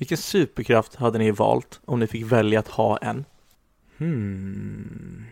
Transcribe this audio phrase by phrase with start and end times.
[0.00, 3.24] Vilken superkraft hade ni valt om ni fick välja att ha en?
[3.98, 5.24] Hmm.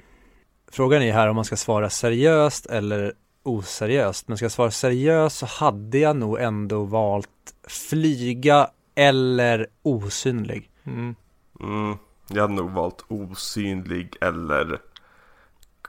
[0.70, 3.12] Frågan är här om man ska svara seriöst eller
[3.42, 4.28] oseriöst.
[4.28, 10.70] Men ska jag svara seriöst så hade jag nog ändå valt flyga eller osynlig.
[10.84, 11.14] Mm.
[11.60, 11.96] Mm,
[12.28, 14.80] jag hade nog valt osynlig eller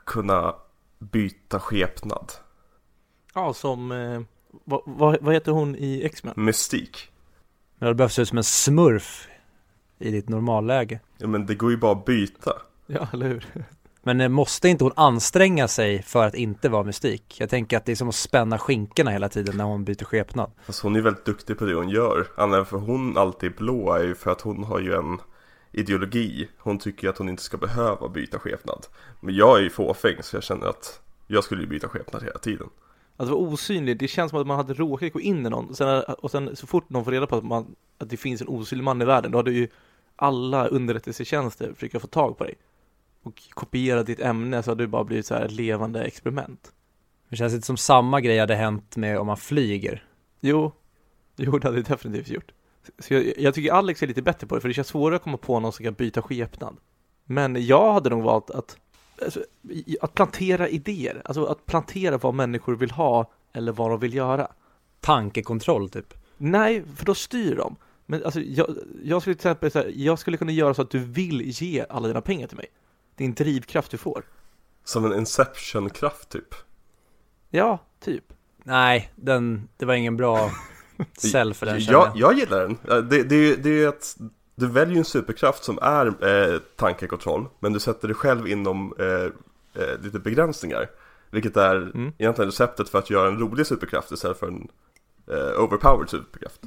[0.06, 0.56] kunna
[1.00, 2.32] byta skepnad.
[3.34, 4.22] Ja, som, eh,
[4.64, 6.34] vad, vad, vad heter hon i X-Men?
[6.38, 7.12] Mystik.
[7.80, 9.28] Men det behövs se ut som en smurf
[10.00, 11.00] i ditt normalläge.
[11.18, 12.54] Ja men det går ju bara att byta.
[12.88, 13.46] Ja, eller hur?
[14.04, 17.36] Men eh, måste inte hon anstränga sig för att inte vara mystik?
[17.40, 20.52] Jag tänker att det är som att spänna skinkorna hela tiden när hon byter skepnad.
[20.66, 22.28] Fast hon är väldigt duktig på det hon gör.
[22.38, 25.20] Anledningen för hon alltid är blå är ju för att hon har ju en
[25.72, 26.50] ideologi.
[26.58, 28.86] Hon tycker ju att hon inte ska behöva byta skepnad.
[29.20, 32.40] Men jag är ju fåfäng så jag känner att jag skulle ju byta skepnad hela
[32.40, 32.68] tiden.
[33.20, 35.78] Att vara osynlig, det känns som att man hade råkat gå in i någon och
[35.78, 38.48] sen, och sen så fort någon får reda på att, man, att det finns en
[38.48, 39.68] osynlig man i världen, då hade ju
[40.16, 42.56] alla underrättelsetjänster försöka få tag på dig.
[43.24, 46.72] Och kopiera ditt ämne så hade det bara blivit så här ett levande experiment.
[47.30, 50.04] Det känns inte som samma grej hade hänt med om man flyger.
[50.40, 50.72] Jo,
[51.36, 52.52] jo det hade det definitivt gjort.
[53.00, 55.24] Så jag, jag tycker Alex är lite bättre på det, för det känns svårare att
[55.24, 56.78] komma på någon som kan byta skepnad.
[57.26, 58.78] Men jag hade nog valt att,
[59.24, 59.44] alltså,
[60.02, 64.52] att plantera idéer, alltså att plantera vad människor vill ha eller vad de vill göra.
[65.00, 66.14] Tankekontroll typ.
[66.38, 67.76] Nej, för då styr de.
[68.06, 71.00] Men alltså, jag, jag skulle till exempel säga, jag skulle kunna göra så att du
[71.00, 72.68] vill ge alla dina pengar till mig.
[73.16, 74.24] Det är en drivkraft du får.
[74.84, 76.56] Som en inception-kraft typ.
[77.50, 78.24] Ja, typ.
[78.64, 80.52] Nej, den, det var ingen bra
[81.18, 82.18] sell för den jag, jag.
[82.18, 82.78] jag gillar den.
[83.10, 84.18] Det, det, det är ju att
[84.60, 86.06] du väljer en superkraft som är
[86.54, 87.46] eh, tankekontroll.
[87.60, 90.90] Men du sätter dig själv inom eh, eh, lite begränsningar.
[91.32, 92.14] Vilket är Mm.
[92.18, 94.68] egentligen receptet för att göra en rolig superkraft istället för en
[95.28, 96.62] eh, overpowered superkraft.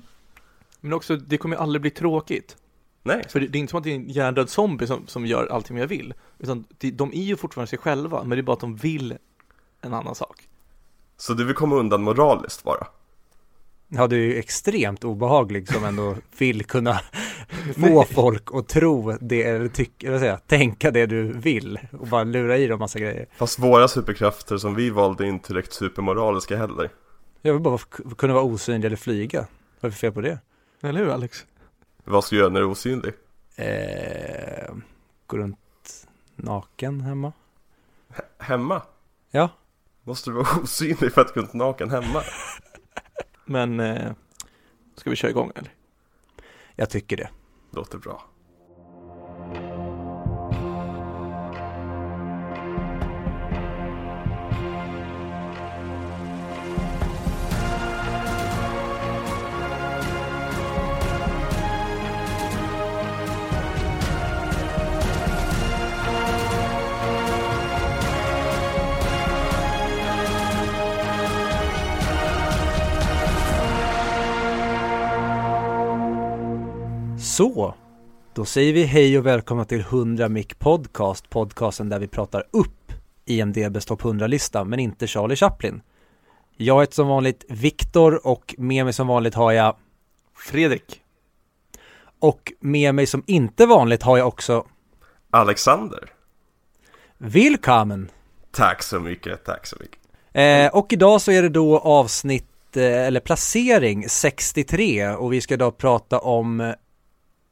[0.81, 2.57] Men också, det kommer ju aldrig bli tråkigt.
[3.03, 5.27] Nej, För det, det är inte som att det är en hjärndöd zombie som, som
[5.27, 6.15] gör allting jag vill.
[6.39, 9.17] Utan det, de är ju fortfarande sig själva, men det är bara att de vill
[9.81, 10.49] en annan sak.
[11.17, 12.87] så du vill komma undan moraliskt bara.
[13.89, 17.01] Ja, du är ju extremt obehaglig som ändå vill kunna
[17.77, 22.25] få folk att tro det eller tycka, eller jag, tänka det du vill och bara
[22.25, 23.27] lura i dem massa grejer.
[23.37, 26.91] Fast våra superkrafter som vi valde är inte direkt supermoraliska heller.
[27.43, 27.79] Jag vill bara
[28.19, 29.41] kunna vara osynlig eller flyga.
[29.81, 30.39] Vad är det för fel på det?
[30.81, 31.47] Eller hur Alex?
[32.05, 33.13] Vad ska du göra när du är osynlig?
[33.57, 34.75] Eh,
[35.27, 35.59] gå runt
[36.37, 37.33] naken hemma.
[38.39, 38.83] Hemma?
[39.31, 39.49] Ja.
[40.03, 42.23] Måste du vara osynlig för att gå runt naken hemma?
[43.45, 44.13] Men, eh,
[44.97, 45.73] ska vi köra igång eller?
[46.83, 47.31] Jag tycker det.
[47.71, 48.23] Låter bra.
[77.43, 77.75] Så,
[78.35, 82.93] då säger vi hej och välkomna till 100 Mic Podcast, podcasten där vi pratar upp
[83.25, 85.83] IMDBs topp 100-lista, men inte Charlie Chaplin.
[86.57, 89.77] Jag heter som vanligt Viktor och med mig som vanligt har jag,
[90.37, 91.01] Fredrik.
[92.19, 94.67] och med mig som inte vanligt har jag också
[95.31, 96.13] Alexander.
[97.19, 98.11] Willkommen!
[98.51, 99.99] Tack så mycket, tack så mycket.
[100.33, 105.55] Eh, och idag så är det då avsnitt, eh, eller placering 63 och vi ska
[105.55, 106.75] idag prata om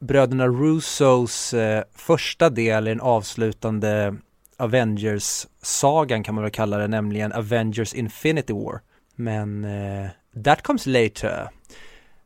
[0.00, 4.16] bröderna Russos eh, första del i den avslutande
[4.56, 8.80] Avengers-sagan kan man väl kalla det, nämligen Avengers Infinity War.
[9.16, 10.10] Men eh,
[10.44, 11.48] that comes later.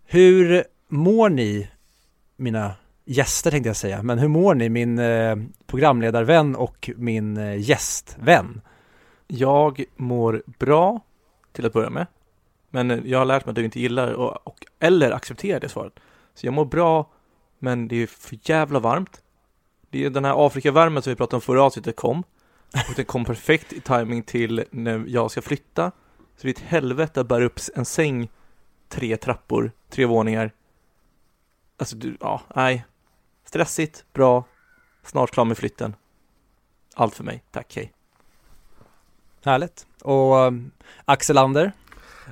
[0.04, 1.68] Hur mår ni,
[2.36, 2.74] mina
[3.04, 5.36] gäster tänkte jag säga, men hur mår ni, min eh,
[5.66, 8.60] programledarvän och min eh, gästvän?
[9.26, 11.00] Jag mår bra,
[11.52, 12.06] till att börja med.
[12.70, 15.92] Men jag har lärt mig att du inte gillar och, och, eller accepterar det svaret.
[16.34, 17.10] Så jag mår bra,
[17.64, 19.22] men det är för jävla varmt.
[19.90, 22.24] Det är den här Afrikavärmen som vi pratade om förra avsnittet kom.
[22.88, 25.90] Och den kom perfekt i timing till när jag ska flytta.
[26.36, 28.28] Så det är ett helvete att bära upp en säng
[28.88, 30.52] tre trappor, tre våningar.
[31.76, 32.84] Alltså du, ja, nej.
[33.44, 34.44] Stressigt, bra,
[35.02, 35.96] snart klar med flytten.
[36.94, 37.92] Allt för mig, tack, hej.
[39.44, 39.86] Härligt.
[40.02, 40.70] Och um,
[41.04, 41.72] Axel Ander,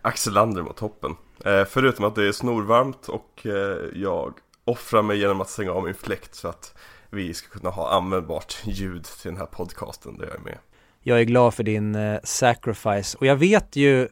[0.02, 1.16] Axel Lander mot toppen.
[1.44, 5.84] Eh, förutom att det är snorvarmt och eh, jag offrar mig genom att stänga av
[5.84, 6.74] min fläkt så att
[7.10, 10.58] vi ska kunna ha användbart ljud till den här podcasten där jag är med.
[11.00, 13.18] jag är glad för din eh, sacrifice.
[13.18, 14.08] Och jag vet ju,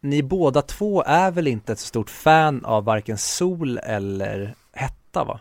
[0.00, 5.24] ni båda två är väl inte ett så stort fan av varken sol eller hetta
[5.24, 5.40] va?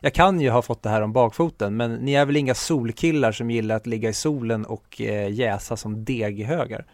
[0.00, 3.32] Jag kan ju ha fått det här om bakfoten, men ni är väl inga solkillar
[3.32, 6.86] som gillar att ligga i solen och eh, jäsa som deghögar?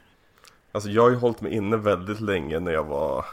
[0.73, 3.25] Alltså jag har ju hållit mig inne väldigt länge när jag var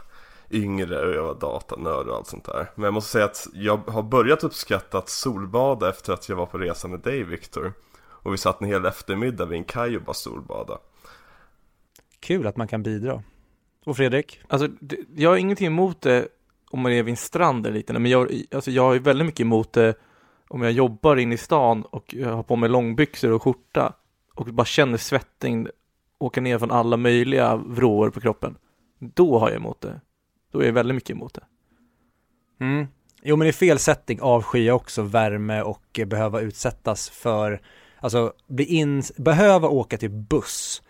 [0.49, 2.71] yngre och jag var datanörd och allt sånt där.
[2.75, 6.45] Men jag måste säga att jag har börjat uppskatta att solbada efter att jag var
[6.45, 7.73] på resa med dig Viktor.
[7.99, 10.77] Och vi satt en hel eftermiddag vid en kaj och bara solbada.
[12.19, 13.23] Kul att man kan bidra.
[13.85, 14.41] Och Fredrik?
[14.47, 14.69] Alltså,
[15.15, 16.27] jag har ingenting emot det
[16.71, 19.25] om man är vid en strand eller liknande, men jag, alltså, jag har ju väldigt
[19.25, 19.95] mycket emot det
[20.47, 23.93] om jag jobbar inne i stan och jag har på mig långbyxor och skjorta
[24.33, 25.67] och bara känner svettning
[26.19, 28.57] åka ner från alla möjliga vrår på kroppen.
[28.99, 30.01] Då har jag emot det.
[30.57, 31.43] Då är jag väldigt mycket emot det.
[32.65, 32.87] Mm.
[33.23, 37.61] Jo men i fel setting avskyr jag också värme och behöva utsättas för,
[37.99, 40.83] alltså bli in, behöva åka till buss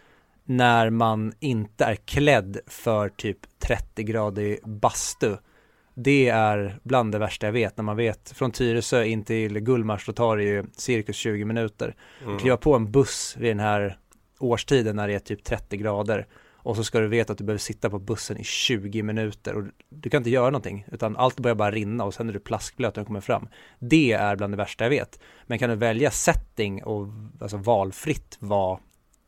[0.46, 5.36] när man inte är klädd för typ 30 grader bastu.
[5.94, 10.06] Det är bland det värsta jag vet när man vet från Tyresö in till Gullmars
[10.06, 11.96] då tar det ju cirkus 20 minuter.
[12.24, 12.40] Mm.
[12.40, 13.98] Kliva på en buss vid den här
[14.40, 16.28] årstiden när det är typ 30 grader
[16.68, 19.64] och så ska du veta att du behöver sitta på bussen i 20 minuter och
[19.90, 22.96] du kan inte göra någonting utan allt börjar bara rinna och sen är du plaskblöt
[22.96, 23.48] när du kommer fram.
[23.80, 25.20] Det är bland det värsta jag vet.
[25.44, 27.08] Men kan du välja setting och
[27.42, 28.80] alltså valfritt vara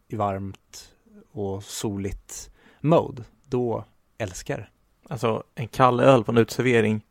[0.07, 0.89] i varmt
[1.31, 2.51] och soligt
[2.81, 3.85] mode, då
[4.17, 4.67] älskar det.
[5.09, 7.05] Alltså, en kall öl på en uteservering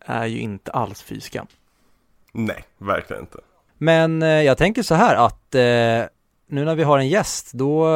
[0.00, 1.46] är ju inte alls fy skam.
[2.32, 3.38] Nej, verkligen inte.
[3.78, 5.60] Men eh, jag tänker så här att eh,
[6.46, 7.86] nu när vi har en gäst, då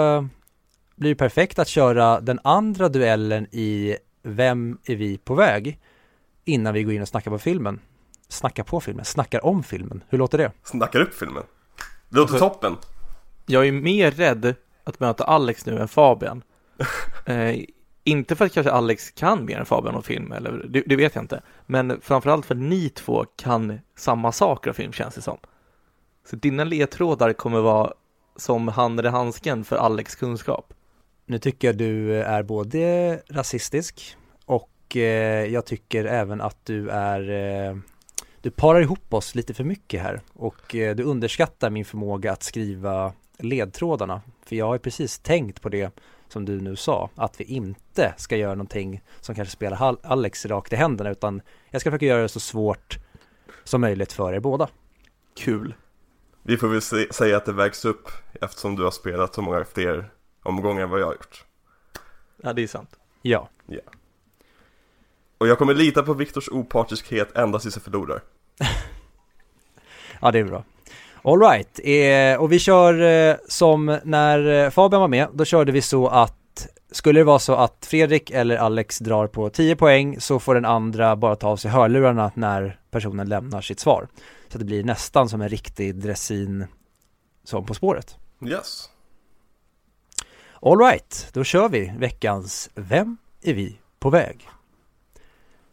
[0.96, 5.78] blir det perfekt att köra den andra duellen i Vem är vi på väg?
[6.44, 7.80] Innan vi går in och snackar på filmen.
[8.28, 10.04] Snackar på filmen, snackar om filmen.
[10.08, 10.52] Hur låter det?
[10.62, 11.42] Snackar upp filmen.
[12.08, 12.76] Det låter Alltså- toppen.
[13.46, 14.54] Jag är mer rädd
[14.84, 16.42] att möta Alex nu än Fabian.
[17.26, 17.56] eh,
[18.04, 21.14] inte för att kanske Alex kan mer än Fabian om film, eller det, det vet
[21.14, 21.42] jag inte.
[21.66, 25.38] Men framförallt för att ni två kan samma saker av film känns det som.
[26.30, 27.92] Så dina ledtrådar kommer vara
[28.36, 30.74] som handen i handsken för Alex kunskap.
[31.26, 34.16] Nu tycker jag du eh, är både rasistisk
[34.46, 37.76] och eh, jag tycker även att du är eh,
[38.44, 42.42] du parar ihop oss lite för mycket här och eh, du underskattar min förmåga att
[42.42, 44.20] skriva ledtrådarna.
[44.46, 48.14] För jag har ju precis tänkt på det som du nu sa, att vi inte
[48.16, 52.22] ska göra någonting som kanske spelar Alex rakt i händerna utan jag ska försöka göra
[52.22, 52.98] det så svårt
[53.64, 54.68] som möjligt för er båda.
[55.36, 55.74] Kul.
[56.42, 58.08] Vi får väl se, säga att det vägs upp
[58.40, 60.10] eftersom du har spelat så många fler
[60.44, 61.44] omgångar än vad jag har gjort.
[62.42, 62.90] Ja, det är sant.
[63.22, 63.48] Ja,
[65.38, 68.22] Och jag kommer lita på Viktors opartiskhet ända tills jag förlorar.
[70.20, 70.64] Ja, det är bra.
[71.22, 75.82] Alright, eh, och vi kör eh, som när eh, Fabian var med, då körde vi
[75.82, 80.38] så att skulle det vara så att Fredrik eller Alex drar på 10 poäng så
[80.38, 84.08] får den andra bara ta av sig hörlurarna när personen lämnar sitt svar.
[84.48, 86.66] Så det blir nästan som en riktig dressin
[87.44, 88.16] som På spåret.
[88.46, 88.90] Yes.
[90.66, 94.48] Alright, då kör vi veckans Vem är vi på väg?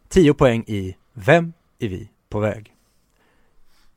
[0.08, 2.72] 10 poäng i Vem är vi på väg?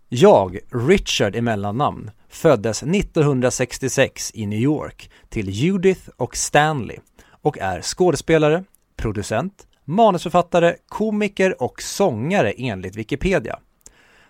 [0.10, 6.98] Jag, Richard i mellannamn, föddes 1966 i New York till Judith och Stanley
[7.30, 8.64] och är skådespelare,
[8.96, 13.60] producent, manusförfattare, komiker och sångare enligt Wikipedia.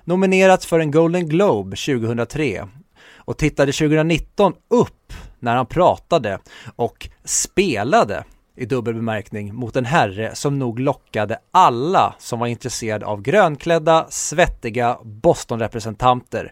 [0.04, 2.68] Nominerats för en Golden Globe 2003
[3.16, 5.05] och tittade 2019 upp
[5.46, 6.40] när han pratade
[6.76, 8.24] och spelade
[8.56, 14.06] i dubbel bemärkning mot en herre som nog lockade alla som var intresserade av grönklädda,
[14.10, 16.52] svettiga Boston-representanter.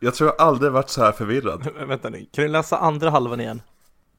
[0.00, 1.68] Jag tror jag aldrig varit så här förvirrad.
[1.88, 3.62] Vänta nu, kan du läsa andra halvan igen?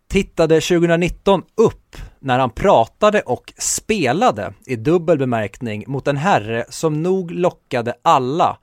[0.10, 7.04] Tittade 2019 upp när han pratade och spelade i dubbel bemärkning mot en herre som
[7.04, 8.58] nog lockade alla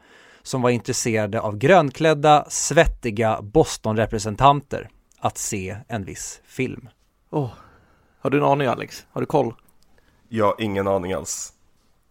[0.45, 6.89] som var intresserade av grönklädda, svettiga Boston-representanter att se en viss film.
[7.31, 7.51] Åh,
[8.21, 9.07] har du en aning Alex?
[9.11, 9.55] Har du koll?
[10.29, 11.53] Jag har ingen aning alls.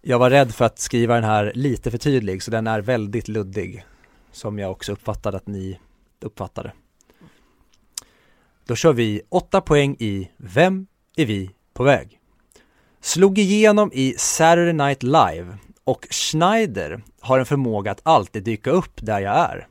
[0.01, 3.27] Jag var rädd för att skriva den här lite för tydlig så den är väldigt
[3.27, 3.85] luddig.
[4.31, 5.79] Som jag också uppfattade att ni
[6.21, 6.71] uppfattade.
[8.65, 12.19] Då kör vi 8 poäng i Vem är vi på väg?
[13.01, 18.93] Slog igenom i Saturday Night Live och Schneider har en förmåga att alltid dyka upp
[18.95, 19.67] där jag är.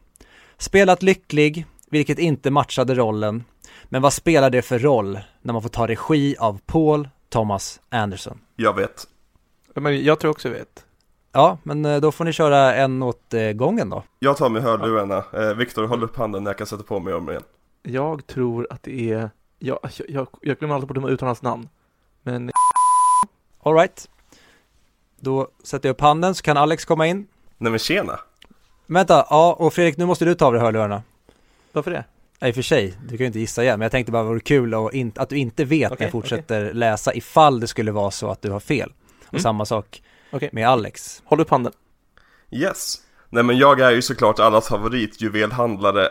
[0.59, 3.45] Spelat lycklig, vilket inte matchade rollen.
[3.85, 8.39] Men vad spelar det för roll när man får ta regi av Paul Thomas Anderson?
[8.57, 9.07] Jag vet.
[9.75, 10.85] Men jag tror också jag vet.
[11.33, 14.03] Ja, men eh, då får ni köra en åt eh, gången då.
[14.19, 15.25] Jag tar med hörlurarna.
[15.33, 17.43] Eh, Viktor, håll upp handen när jag kan sätta på mig dem igen.
[17.83, 19.79] Jag tror att det är, jag,
[20.09, 21.69] jag, jag glömmer alltid bort att uttala hans namn.
[22.23, 22.51] Men
[23.63, 24.09] Alright.
[25.25, 27.27] Då sätter jag upp handen så kan Alex komma in.
[27.59, 28.21] Nej men tjena!
[28.87, 31.03] Vänta, ja och Fredrik nu måste du ta av dig hörlurarna.
[31.73, 32.05] Varför det?
[32.39, 34.23] Ja, i och för sig, du kan ju inte gissa igen, men jag tänkte bara
[34.23, 37.67] vore kul och in, att du inte vet när Okej, jag fortsätter läsa ifall det
[37.67, 38.93] skulle vara så att du har fel.
[39.27, 39.43] Och Mm.
[39.43, 40.03] samma sak
[40.33, 40.51] Okej.
[40.53, 41.23] med Alex.
[41.25, 41.73] Håll upp handen.
[42.51, 42.95] Yes!
[43.31, 46.09] Nej men jag är ju såklart allas favoritjuvelhandlare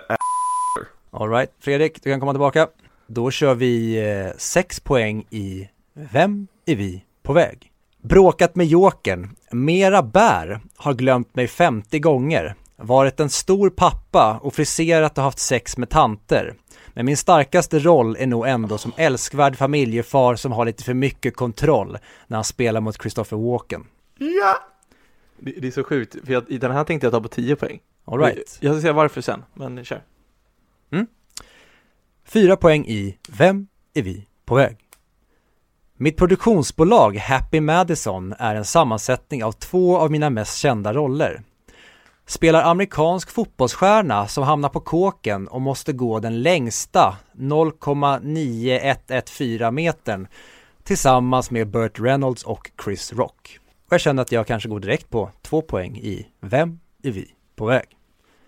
[1.12, 2.68] Alright, Fredrik, du kan komma tillbaka.
[3.08, 7.71] Då kör vi eh, sex poäng i Vem är vi på väg?
[8.02, 9.30] Bråkat med Jokern.
[9.52, 10.60] Mera bär.
[10.76, 12.56] Har glömt mig 50 gånger.
[12.76, 16.56] Varit en stor pappa och friserat och haft sex med tanter.
[16.94, 21.36] Men min starkaste roll är nog ändå som älskvärd familjefar som har lite för mycket
[21.36, 23.86] kontroll när han spelar mot Christopher Walken.
[24.18, 24.58] Ja!
[25.40, 27.56] Det, det är så sjukt, för jag, i den här tänkte jag ta på 10
[27.56, 27.80] poäng.
[28.06, 28.58] Alright.
[28.60, 30.02] Jag ska säga varför sen, men kör.
[32.26, 34.78] Fyra poäng i Vem är vi på väg?
[36.02, 41.42] Mitt produktionsbolag Happy Madison är en sammansättning av två av mina mest kända roller.
[42.26, 50.28] Spelar amerikansk fotbollsstjärna som hamnar på kåken och måste gå den längsta 0,9114 metern
[50.84, 53.60] tillsammans med Burt Reynolds och Chris Rock.
[53.88, 57.32] Och jag känner att jag kanske går direkt på två poäng i Vem är vi
[57.56, 57.86] på väg?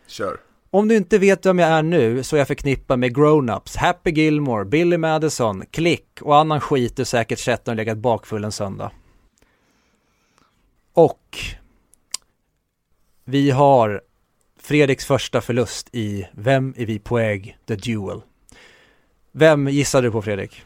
[0.08, 0.53] Kör!
[0.74, 4.12] Om du inte vet vem jag är nu så är jag förknippad med Grown-Ups, Happy
[4.12, 8.52] Gilmore, Billy Madison, Click och annan skit du säkert sett när du legat bakfull en
[8.52, 8.92] söndag.
[10.94, 11.38] Och
[13.24, 14.02] vi har
[14.60, 17.58] Fredriks första förlust i Vem är vi på väg?
[17.66, 18.22] The Duel.
[19.32, 20.62] Vem gissar du på Fredrik?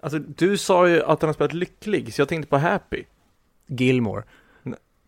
[0.00, 3.04] Alltså, du sa ju att han har spelat lycklig, så jag tänkte på Happy.
[3.66, 4.24] Gilmore.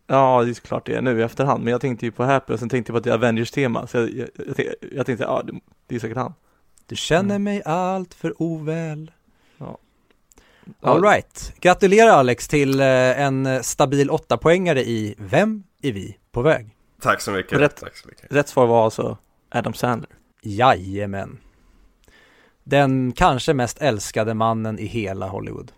[0.07, 2.53] Ja, det är såklart det är nu i efterhand, men jag tänkte ju på Happy
[2.53, 5.05] och sen tänkte jag på att det är Avengers-tema, så jag, jag, jag, tänkte- jag
[5.05, 5.53] tänkte, ja, det,
[5.87, 6.33] det är säkert han.
[6.85, 9.11] Du känner mig allt för oväl.
[9.57, 9.77] Ja.
[10.81, 11.53] All right.
[11.59, 12.87] Gratulerar Alex till eh,
[13.21, 16.69] en stabil åtta poängare i Vem är vi på väg?
[17.01, 17.59] Tack så mycket!
[17.59, 17.75] Rätt.
[17.75, 18.33] Tack så mycket!
[18.33, 19.17] Rätt svar var alltså
[19.49, 20.09] Adam Sandler.
[20.41, 21.37] Jajamän.
[22.63, 25.71] Den kanske mest älskade mannen i hela Hollywood.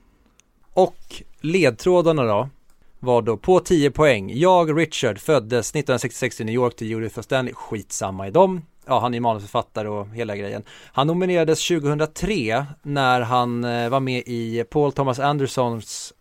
[0.74, 2.50] Och ledtrådarna då
[3.00, 4.32] var då på 10 poäng.
[4.34, 7.54] Jag, Richard, föddes 1966 i New York till Judith och Stanley.
[7.54, 8.62] Skitsamma i dem.
[8.86, 10.64] Ja, han är manusförfattare och hela grejen.
[10.92, 16.14] Han nominerades 2003 när han eh, var med i Paul Thomas Andersons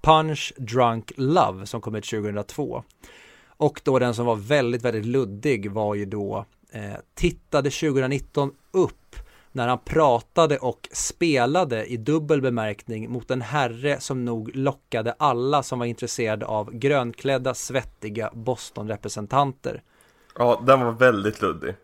[0.00, 2.82] Punch Drunk Love som kom ut 2002.
[3.46, 6.82] Och då den som var väldigt, väldigt luddig var ju då eh,
[7.14, 9.16] tittade 2019 upp
[9.52, 15.62] när han pratade och spelade i dubbel bemärkning mot en herre som nog lockade alla
[15.62, 19.82] som var intresserade av grönklädda, svettiga Boston-representanter.
[20.38, 21.74] Ja, den var väldigt luddig.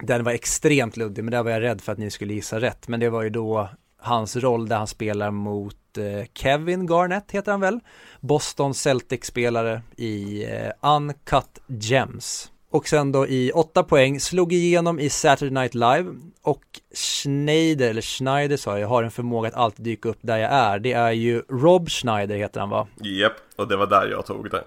[0.00, 2.88] Den var extremt luddig, men där var jag rädd för att ni skulle gissa rätt.
[2.88, 7.52] Men det var ju då hans roll där han spelar mot eh, Kevin Garnett, heter
[7.52, 7.80] han väl?
[8.20, 12.52] Boston Celtics-spelare i eh, Uncut Gems.
[12.70, 16.14] Och sen då i åtta poäng slog igenom i Saturday Night Live
[16.48, 16.64] och
[16.94, 20.78] Schneider, eller Schneider sa jag, har en förmåga att alltid dyka upp där jag är.
[20.78, 22.86] Det är ju Rob Schneider heter han va?
[23.00, 24.64] Japp, och det var där jag tog det.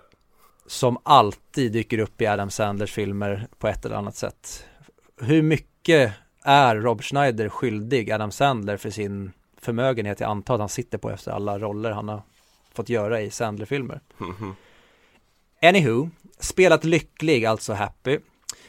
[0.67, 4.65] som alltid dyker upp i Adam Sandlers filmer på ett eller annat sätt.
[5.21, 6.11] Hur mycket
[6.43, 11.09] är Rob Schneider skyldig Adam Sandler för sin förmögenhet jag antar att han sitter på
[11.09, 12.21] efter alla roller han har
[12.73, 13.99] fått göra i Sandler-filmer.
[14.17, 14.55] Mhm.
[15.61, 16.09] Anywho,
[16.39, 18.19] spelat lycklig, alltså happy,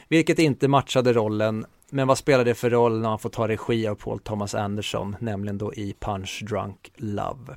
[0.07, 3.87] vilket inte matchade rollen, men vad spelar det för roll när han får ta regi
[3.87, 7.55] av Paul Thomas Anderson, nämligen då i Punch Drunk Love.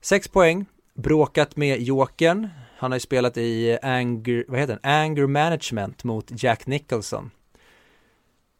[0.00, 4.92] Sex poäng, bråkat med Jokern, han har ju spelat i Anger, vad heter den?
[4.92, 7.30] Anger Management mot Jack Nicholson.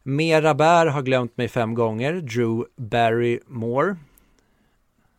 [0.03, 3.95] Mera Bär har glömt mig fem gånger, Drew Barrymore.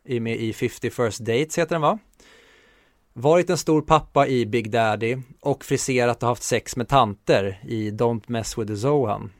[0.04, 1.98] Är med i 50 First Dates heter den va?
[3.12, 7.90] Varit en stor pappa i Big Daddy och friserat och haft sex med tanter i
[7.90, 9.30] Don't Mess With The Zohan.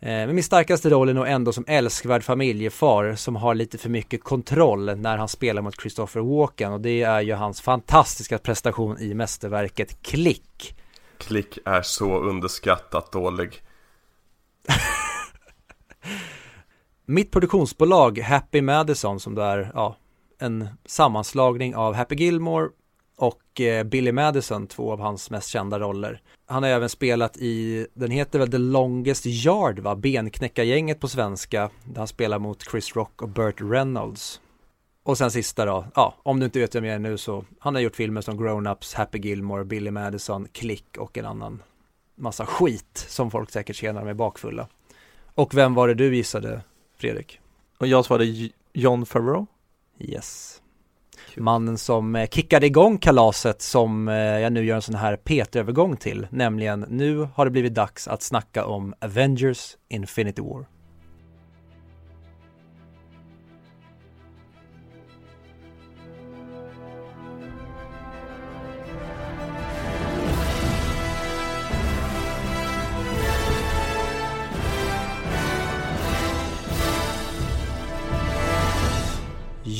[0.00, 3.88] Eh, Men min starkaste roll är nog ändå som älskvärd familjefar som har lite för
[3.88, 8.98] mycket kontroll när han spelar mot Christopher Walken och det är ju hans fantastiska prestation
[8.98, 10.76] i mästerverket Klick.
[11.18, 13.62] Klick är så underskattat dålig.
[17.06, 19.96] Mitt produktionsbolag Happy Madison som då är ja,
[20.38, 22.68] en sammanslagning av Happy Gilmore
[23.18, 26.20] och eh, Billy Madison, två av hans mest kända roller.
[26.46, 31.70] Han har även spelat i, den heter väl The Longest Yard va, Benknäckargänget på svenska,
[31.84, 34.40] där han spelar mot Chris Rock och Burt Reynolds.
[35.02, 37.74] Och sen sista då, ja, om du inte vet vem jag är nu så, han
[37.74, 41.62] har gjort filmer som Grown-Ups, Happy Gilmore, Billy Madison, Click och en annan
[42.14, 44.68] massa skit som folk säkert känner med bakfulla.
[45.34, 46.60] Och vem var det du gissade,
[46.96, 47.40] Fredrik?
[47.78, 49.46] Och jag svarade John Favreau.
[49.98, 50.62] Yes.
[51.36, 55.96] Mannen som eh, kickade igång kalaset som eh, jag nu gör en sån här PT-övergång
[55.96, 60.66] till, nämligen nu har det blivit dags att snacka om Avengers Infinity War.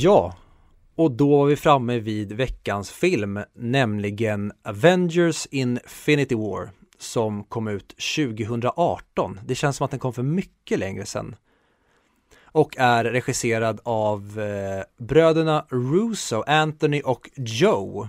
[0.01, 0.33] Ja,
[0.99, 7.95] och då var vi framme vid veckans film, nämligen Avengers Infinity War som kom ut
[8.15, 9.39] 2018.
[9.45, 11.35] Det känns som att den kom för mycket längre sedan.
[12.43, 18.07] Och är regisserad av eh, bröderna Russo, Anthony och Joe.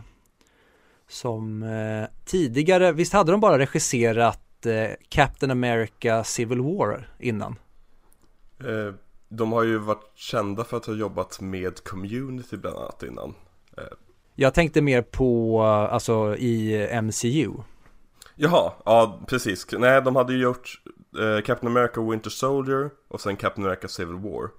[1.08, 7.58] Som eh, tidigare, visst hade de bara regisserat eh, Captain America Civil War innan?
[8.60, 8.94] Eh,
[9.30, 13.34] Eh, de har ju varit kända för att ha jobbat med community bland annat innan.
[13.76, 13.84] Eh,
[14.34, 17.52] Jag tänkte mer på, alltså i MCU.
[18.36, 19.66] Jaha, ja precis.
[19.72, 20.82] Nej, de hade ju gjort
[21.18, 24.50] eh, Captain America Winter Soldier och sen Captain America Civil War.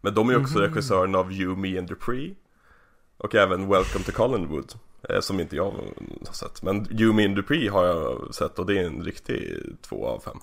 [0.00, 2.34] Men de är ju också regissören av You, Me and Dupree.
[3.18, 4.72] Och även Welcome to Collinwood.
[5.08, 5.64] Eh, som inte jag
[6.26, 6.62] har sett.
[6.62, 10.20] Men You, Me and Dupree har jag sett och det är en riktig två av
[10.20, 10.38] fem.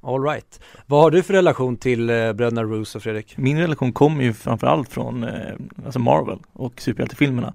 [0.00, 0.60] All right.
[0.86, 3.36] Vad har du för relation till eh, bröderna Russo, Fredrik?
[3.36, 7.54] Min relation kommer ju framförallt från eh, alltså Marvel och superhjältefilmerna.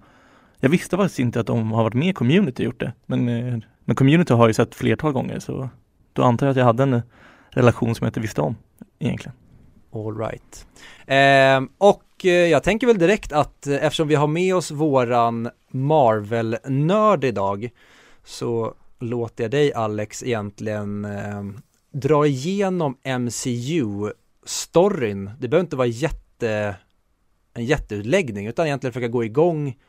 [0.59, 2.93] Jag visste faktiskt inte att de har varit med i Community och gjort det.
[3.05, 5.69] Men, eh, men Community har jag ju sett flertal gånger så
[6.13, 7.01] då antar jag att jag hade en
[7.49, 8.55] relation som jag inte visste om
[8.99, 9.35] egentligen.
[9.91, 10.67] All right.
[11.07, 15.49] Eh, och eh, jag tänker väl direkt att eh, eftersom vi har med oss våran
[15.71, 17.69] Marvel-nörd idag
[18.23, 21.43] så låter jag dig Alex egentligen eh,
[21.93, 25.31] dra igenom MCU-storyn.
[25.39, 26.75] Det behöver inte vara jätte,
[27.53, 29.79] en jätteutläggning utan egentligen försöka gå igång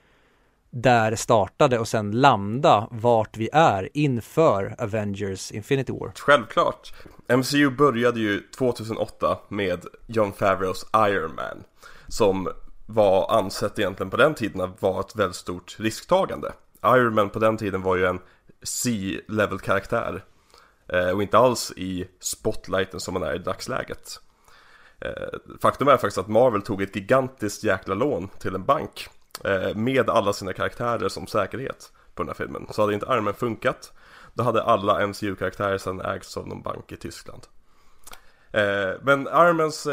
[0.70, 6.12] där det startade och sen landa vart vi är inför Avengers Infinity War.
[6.16, 6.94] Självklart.
[7.28, 11.64] MCU började ju 2008 med John Favreaus Iron Man.
[12.08, 12.48] Som
[12.86, 16.52] var ansett egentligen på den tiden att vara ett väldigt stort risktagande.
[16.84, 18.20] Iron Man på den tiden var ju en
[18.62, 20.24] C-level karaktär.
[20.88, 24.20] Eh, och inte alls i spotlighten som man är i dagsläget.
[25.00, 29.08] Eh, faktum är faktiskt att Marvel tog ett gigantiskt jäkla lån till en bank.
[29.44, 32.66] Eh, med alla sina karaktärer som säkerhet på den här filmen.
[32.70, 33.92] Så hade inte Armen funkat,
[34.34, 37.42] då hade alla MCU-karaktärer sedan ägts av någon bank i Tyskland.
[39.00, 39.86] Men Armens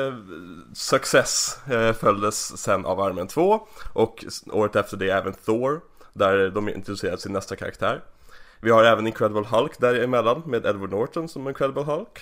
[0.74, 1.60] success
[2.00, 5.82] följdes sen av Armen 2 och året efter det även Thor,
[6.14, 8.02] där de introducerade sin nästa karaktär.
[8.62, 12.20] Vi har även Incredible Hulk däremellan med Edward Norton som Incredible Hulk.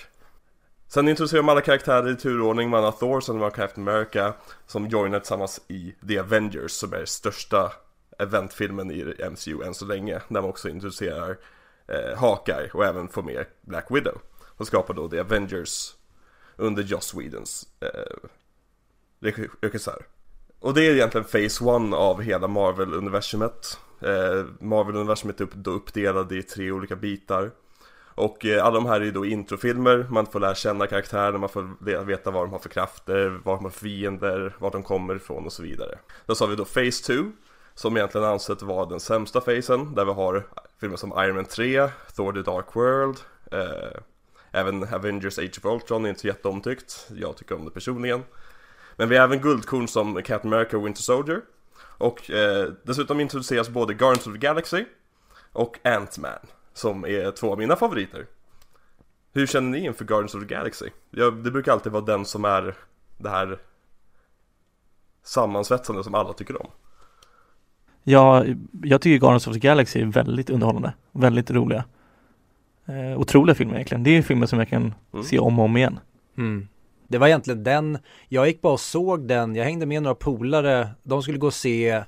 [0.88, 4.32] Sen introducerar man alla karaktärer i turordning, man har Thor som har Captain America
[4.66, 7.72] som joinar tillsammans i The Avengers som är största
[8.18, 10.20] eventfilmen i MCU än så länge.
[10.28, 11.36] Där man också introducerar
[11.86, 14.18] eh, Hawkeye och även får med Black Widow.
[14.56, 15.94] Och skapar då The Avengers
[16.56, 18.28] under Joss Whedons eh,
[19.60, 20.06] regissör.
[20.60, 23.78] Och det är egentligen Phase 1 av hela Marvel-universumet.
[24.00, 27.50] Eh, Marvel-universumet är upp, då uppdelad i tre olika bitar.
[28.14, 31.48] Och eh, alla de här är ju då introfilmer, man får lära känna karaktärerna, man
[31.48, 35.16] får veta vad de har för krafter, vad de har för fiender, var de kommer
[35.16, 35.98] ifrån och så vidare.
[36.26, 37.30] Då så har vi då Phase 2,
[37.74, 40.46] som egentligen ansett vara den sämsta fasen, där vi har
[40.80, 43.18] filmer som Iron Man 3, Thor the Dark World,
[43.52, 44.00] eh,
[44.50, 48.22] även Avengers Age of Ultron är inte så jätteomtyckt, jag tycker om det personligen.
[48.96, 51.40] Men vi har även guldkorn som Captain America och Winter Soldier.
[52.00, 54.84] Och eh, dessutom introduceras både Guardians of the Galaxy
[55.52, 58.26] och Ant-Man som är två av mina favoriter.
[59.32, 60.86] Hur känner ni inför Guardians of the Galaxy?
[61.10, 62.74] Ja, det brukar alltid vara den som är
[63.18, 63.58] det här
[65.22, 66.70] sammansvetsande som alla tycker om.
[68.02, 68.44] Ja,
[68.82, 71.84] jag tycker Guardians of the Galaxy är väldigt underhållande, väldigt roliga.
[72.86, 74.02] Eh, otroliga filmer egentligen.
[74.02, 75.24] Det är filmer som jag kan mm.
[75.24, 75.98] se om och om igen.
[76.36, 76.68] Mm.
[77.10, 80.88] Det var egentligen den, jag gick bara och såg den, jag hängde med några polare,
[81.02, 82.04] de skulle gå och se,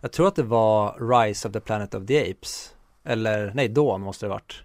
[0.00, 2.74] jag tror att det var Rise of the Planet of the Apes.
[3.04, 4.62] Eller nej, Dawn måste det varit.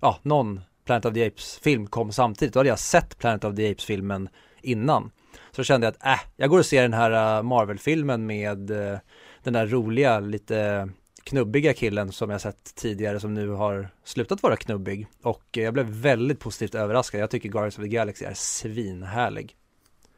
[0.00, 2.54] Ja, någon Planet of the Apes film kom samtidigt.
[2.54, 4.28] Då hade jag sett Planet of the Apes filmen
[4.62, 5.10] innan.
[5.50, 8.98] Så kände jag att äh, jag går och ser den här äh, Marvel-filmen med äh,
[9.42, 10.88] den där roliga, lite
[11.28, 15.06] knubbiga killen som jag sett tidigare som nu har slutat vara knubbig.
[15.22, 17.20] Och jag blev väldigt positivt överraskad.
[17.20, 19.56] Jag tycker Guardians of the Galaxy är svinhärlig.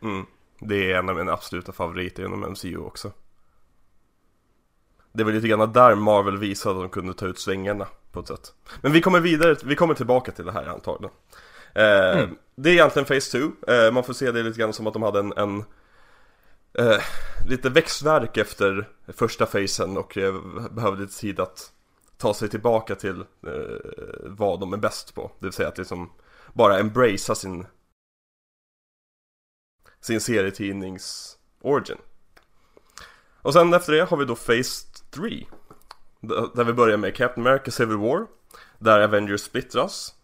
[0.03, 0.27] Mm.
[0.61, 3.13] Det är en av mina absoluta favoriter inom MCU också.
[5.13, 8.29] Det var lite grann där Marvel visade att de kunde ta ut svängarna på ett
[8.29, 8.53] sätt.
[8.81, 11.15] Men vi kommer vidare, vi kommer tillbaka till det här antagligen.
[11.75, 12.37] Eh, mm.
[12.55, 15.03] Det är egentligen Phase 2, eh, man får se det lite grann som att de
[15.03, 15.65] hade en, en
[16.73, 17.01] eh,
[17.47, 20.35] lite växtverk efter första facen och eh,
[20.71, 21.73] behövde lite tid att
[22.17, 23.91] ta sig tillbaka till eh,
[24.23, 25.33] vad de är bäst på.
[25.39, 26.13] Det vill säga att liksom
[26.53, 27.67] bara embracea sin
[30.01, 31.99] sin serietidnings origin.
[33.43, 35.47] Och sen efter det har vi då Phase 3.
[36.55, 38.27] Där vi börjar med Captain America Civil War.
[38.79, 40.15] Där Avengers splittras.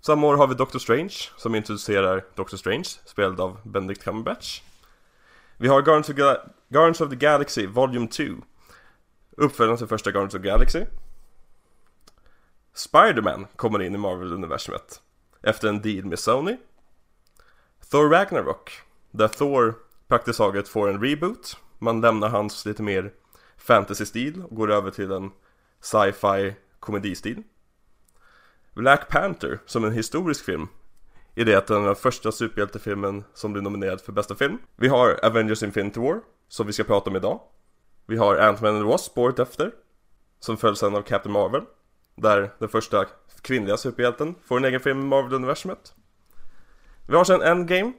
[0.00, 4.62] Samma år har vi Doctor Strange som introducerar Doctor Strange, spelad av Benedict Cumberbatch.
[5.58, 6.36] Vi har Guardians of, Ga
[6.68, 8.24] Guardians of the Galaxy Volume 2.
[9.36, 10.84] Uppföljaren till första Guardians of the Galaxy.
[12.74, 15.00] Spiderman kommer in i Marvel-universumet
[15.42, 16.56] efter en deal med Sony.
[17.90, 19.74] Thor Ragnarok, där Thor
[20.08, 21.56] praktiskt taget får en reboot.
[21.78, 23.12] Man lämnar hans lite mer
[23.56, 25.30] fantasy-stil och går över till en
[25.80, 27.42] sci-fi komedistil.
[28.74, 30.68] Black Panther som en historisk film
[31.38, 34.58] i det att den är den första superhjältefilmen som blir nominerad för bästa film.
[34.76, 37.40] Vi har Avengers Infinity War, som vi ska prata om idag.
[38.06, 39.72] Vi har Ant-Man and the Wasp året efter,
[40.40, 41.62] som följs sen av Captain Marvel,
[42.14, 43.04] där den första
[43.40, 45.94] kvinnliga superhjälten får en egen film i Marvel-universumet.
[47.08, 47.92] Vi har sen Endgame,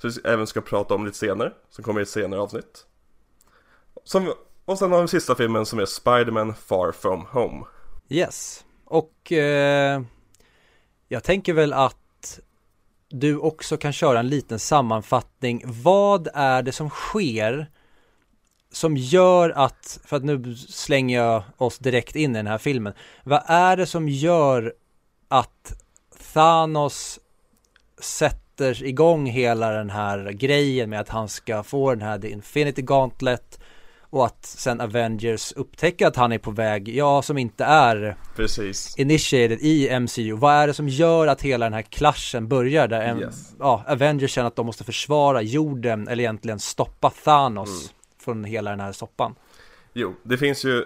[0.00, 2.86] som vi även ska prata om lite senare, som kommer i ett senare avsnitt.
[4.04, 4.32] Som,
[4.64, 7.64] och sen har vi sista filmen som är Spider-Man Far From Home.
[8.08, 10.02] Yes, och eh,
[11.08, 11.99] jag tänker väl att
[13.10, 15.62] du också kan köra en liten sammanfattning.
[15.64, 17.70] Vad är det som sker
[18.72, 22.92] som gör att, för att nu slänger jag oss direkt in i den här filmen.
[23.24, 24.74] Vad är det som gör
[25.28, 25.82] att
[26.32, 27.18] Thanos
[28.00, 32.82] sätter igång hela den här grejen med att han ska få den här The Infinity
[32.82, 33.59] Gauntlet
[34.10, 38.98] och att sen Avengers upptäcker att han är på väg, ja som inte är Precis
[38.98, 40.32] initiated i MCU.
[40.32, 43.54] Vad är det som gör att hela den här klaschen börjar där en, Yes.
[43.58, 48.80] ja, Avengers känner att de måste försvara jorden eller egentligen stoppa Thanos från hela den
[48.80, 49.34] här soppan.
[49.92, 50.84] Jo, det finns ju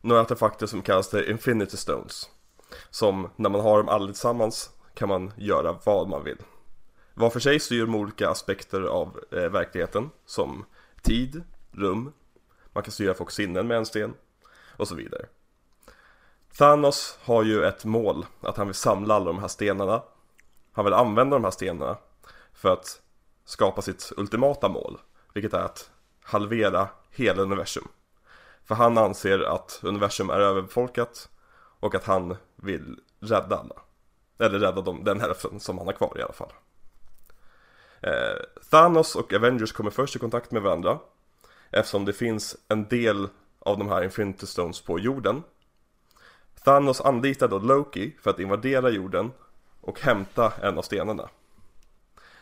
[0.00, 2.30] några artefakter som kallas för Infinity Stones
[2.90, 6.36] Som när man har dem alla tillsammans kan man göra vad man vill
[7.14, 10.64] Var för sig styr de olika aspekter av eh, verkligheten Som
[11.02, 12.12] tid, rum
[12.74, 14.14] man kan styra folks sinnen med en sten.
[14.76, 15.26] Och så vidare.
[16.58, 20.02] Thanos har ju ett mål Att han vill samla alla de här stenarna.
[20.72, 21.96] Han vill använda de här stenarna
[22.52, 23.02] För att
[23.44, 25.00] skapa sitt ultimata mål
[25.34, 25.90] Vilket är att
[26.22, 27.88] halvera hela universum.
[28.64, 31.28] För han anser att universum är överbefolkat
[31.80, 33.82] Och att han vill rädda alla.
[34.38, 36.52] Eller rädda dem, den hälften som han har kvar i alla fall.
[38.00, 40.98] Eh, Thanos och Avengers kommer först i kontakt med varandra.
[41.76, 45.42] Eftersom det finns en del av de här Infinity Stones på jorden.
[46.64, 49.30] Thanos anlitar då Loki för att invadera jorden
[49.80, 51.28] och hämta en av stenarna.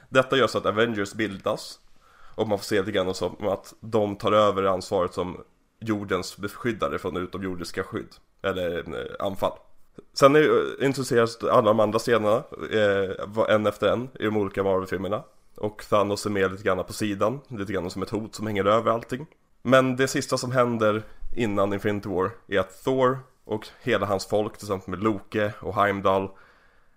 [0.08, 1.80] Detta gör så att Avengers bildas
[2.34, 5.44] och man får se lite grann som att de tar över ansvaret som
[5.80, 9.52] jordens beskyddare från utomjordiska skydd Eller eh, anfall.
[10.12, 10.42] Sen eh,
[10.80, 15.22] introduceras alla de andra scenerna eh, en efter en i de olika Marvel-filmerna.
[15.54, 18.64] Och Thanos är med lite grann på sidan, lite grann som ett hot som hänger
[18.64, 19.26] över allting
[19.62, 21.02] Men det sista som händer
[21.36, 26.30] innan Infinity War är att Thor och hela hans folk tillsammans med Loke och Heimdall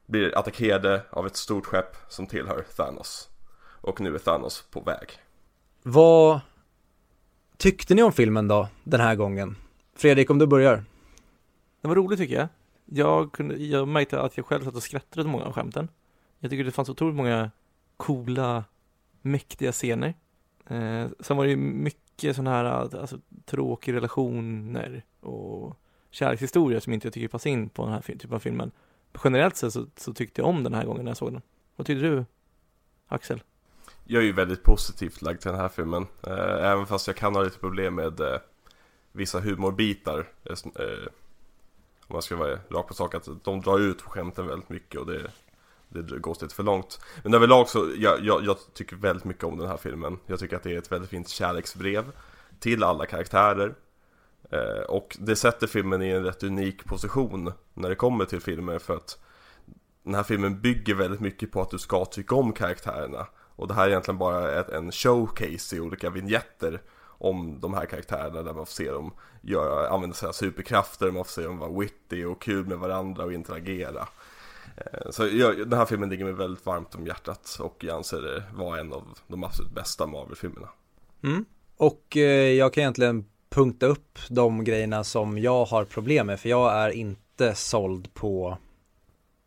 [0.05, 3.29] Blir attackerade av ett stort skepp som tillhör Thanos
[3.81, 5.09] Och nu är Thanos på väg
[5.83, 6.39] Vad
[7.57, 9.55] tyckte ni om filmen då, den här gången?
[9.95, 10.83] Fredrik, om du börjar.
[11.81, 12.47] Det var roligt tycker jag.
[12.85, 15.87] Jag, kunde, jag märkte att jag själv satt och skrattade åt många av skämten.
[16.39, 17.51] Jag tycker det fanns otroligt många
[17.97, 18.63] coola,
[19.21, 20.13] mäktiga scener.
[20.67, 25.77] Eh, sen var det ju mycket sådana här, alltså tråkiga relationer och
[26.11, 28.71] kärlekshistorier som inte jag tycker passar in på den här typen av filmen.
[29.23, 31.41] Generellt sett så, så tyckte jag om den här gången när jag såg den.
[31.75, 32.25] Vad tyckte du,
[33.07, 33.43] Axel?
[34.07, 37.35] Jag är ju väldigt positivt lagd till den här filmen eh, Även fast jag kan
[37.35, 38.39] ha lite problem med eh,
[39.11, 41.07] vissa humorbitar eh, eh,
[42.07, 44.99] Om man ska vara rakt på sak att de drar ut på skämten väldigt mycket
[44.99, 45.31] och det,
[45.89, 46.99] det går lite för långt.
[47.23, 50.19] Men överlag så, jag, jag, jag tycker väldigt mycket om den här filmen.
[50.27, 52.11] Jag tycker att det är ett väldigt fint kärleksbrev
[52.59, 53.75] till alla karaktärer.
[54.51, 58.79] Eh, Och det sätter filmen i en rätt unik position när det kommer till filmer
[58.79, 59.19] för att
[60.03, 63.27] den här filmen bygger väldigt mycket på att du ska tycka om karaktärerna.
[63.55, 66.81] Och det här är egentligen bara ett, en showcase i olika vignetter
[67.17, 71.31] om de här karaktärerna där man får se dem göra, använda sina superkrafter, man får
[71.31, 74.07] se dem vara witty och kul med varandra och interagera.
[74.77, 78.21] Eh, så jag, den här filmen ligger mig väldigt varmt om hjärtat och jag anser
[78.21, 80.69] det vara en av de absolut bästa Marvel-filmerna.
[81.23, 81.45] Mm.
[81.77, 86.49] Och eh, jag kan egentligen punkta upp de grejerna som jag har problem med, för
[86.49, 88.57] jag är inte såld på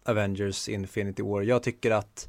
[0.04, 1.42] Avengers Infinity War.
[1.42, 2.28] Jag tycker att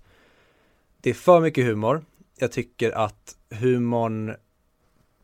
[1.02, 2.06] det är för mycket humor.
[2.38, 4.36] jag tycker att humorn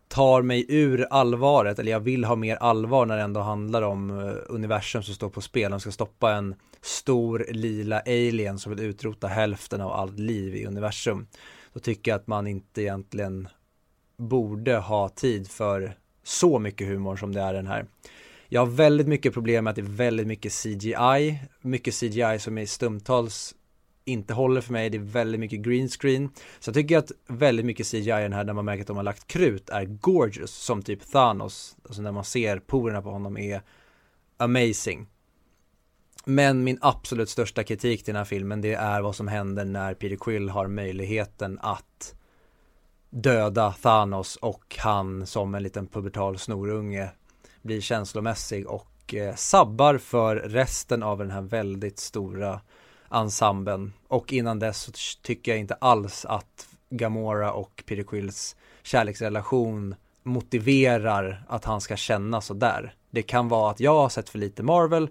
[0.07, 4.19] tar mig ur allvaret, eller jag vill ha mer allvar när det ändå handlar om
[4.19, 5.71] eh, universum som står på spel.
[5.71, 6.55] De ska stoppa en
[6.86, 11.28] stor lila alien som vill utrota hälften av allt liv i universum.
[11.74, 13.48] Då tycker jag att man inte egentligen
[14.17, 17.86] borde ha tid för så mycket humor som det är den här.
[18.48, 22.58] Jag har väldigt mycket problem med att det är väldigt mycket CGI, mycket CGI som
[22.58, 23.56] är stumtals
[24.06, 26.30] inte håller för mig, det är väldigt mycket green screen.
[26.60, 28.98] Så jag tycker att väldigt mycket CGI i den här, när man märker att de
[28.98, 31.78] har lagt krut, är gorgeous, som typ Thanos.
[31.84, 33.62] Alltså när man ser porerna på honom är
[34.38, 35.08] amazing.
[36.25, 39.93] Men min absolut största kritik till den här filmen, det är vad som händer när
[39.93, 42.15] Peter Quill har möjligheten att
[43.09, 47.09] döda Thanos och han som en liten pubertal snorunge
[47.61, 52.61] blir känslomässig och eh, sabbar för resten av den här väldigt stora
[53.11, 53.93] ensemblen.
[54.07, 61.45] Och innan dess så tycker jag inte alls att Gamora och Peter Quills kärleksrelation motiverar
[61.47, 62.95] att han ska känna så där.
[63.09, 65.09] Det kan vara att jag har sett för lite Marvel,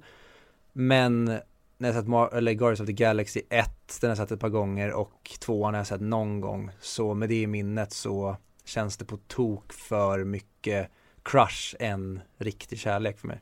[0.76, 1.24] men
[1.78, 4.40] när jag sett Mar eller Guardians of the Galaxy 1, den har jag sett ett
[4.40, 6.70] par gånger och 2 har jag sett någon gång.
[6.80, 10.90] Så med det i minnet så känns det på tok för mycket
[11.22, 13.40] crush än riktig kärlek för mig.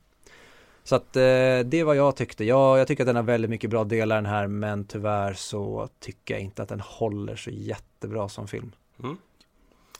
[0.84, 1.20] Så att eh,
[1.64, 2.44] det är vad jag tyckte.
[2.44, 5.88] Jag, jag tycker att den har väldigt mycket bra delar den här men tyvärr så
[6.00, 8.72] tycker jag inte att den håller så jättebra som film.
[9.02, 9.16] Mm.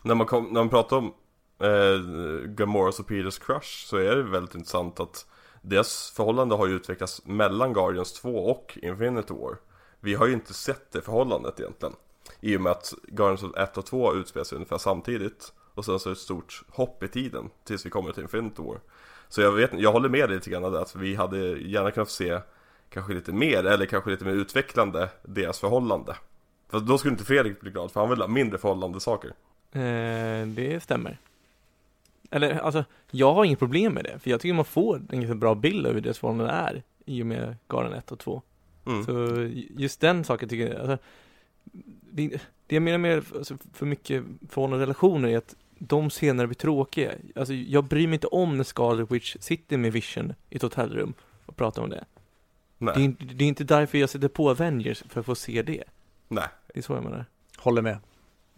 [0.02, 1.14] När, man kom, när man pratar om
[1.58, 5.26] eh, Gamoras och Peters crush så är det väldigt intressant att
[5.62, 9.56] deras förhållande har ju utvecklats mellan Guardians 2 och Infinity War.
[10.00, 11.94] Vi har ju inte sett det förhållandet egentligen.
[12.40, 15.52] I och med att Guardians 1 och 2 utspelar sig ungefär samtidigt.
[15.74, 18.62] Och sen så är det ett stort hopp i tiden tills vi kommer till Infinity
[18.62, 18.80] War.
[19.28, 22.10] Så jag vet jag håller med dig lite grann där att vi hade gärna kunnat
[22.10, 22.38] se
[22.90, 26.16] kanske lite mer eller kanske lite mer utvecklande deras förhållande.
[26.70, 29.30] För då skulle inte Fredrik bli glad för han vill ha mindre förhållande saker.
[29.72, 31.18] Eh, det stämmer.
[32.32, 35.34] Eller alltså, jag har inget problem med det, för jag tycker man får en ganska
[35.34, 38.42] bra bild över hur deras förhållande är i och med Garden 1 och 2.
[38.86, 39.04] Mm.
[39.04, 39.36] Så
[39.82, 40.98] just den saken tycker jag, alltså,
[42.10, 42.28] det,
[42.66, 47.12] det jag menar med alltså, för mycket förhållande relationer är att de scener blir tråkiga.
[47.36, 51.14] Alltså jag bryr mig inte om när Scarlet Witch sitter med Vision i ett hotellrum
[51.46, 52.04] och pratar om det.
[52.78, 52.94] Nej.
[52.96, 55.62] Det är, inte- det är inte därför jag sätter på Avengers, för att få se
[55.62, 55.84] det.
[56.28, 56.44] Nej.
[56.74, 57.24] Det är så jag menar.
[57.58, 57.98] Håller med.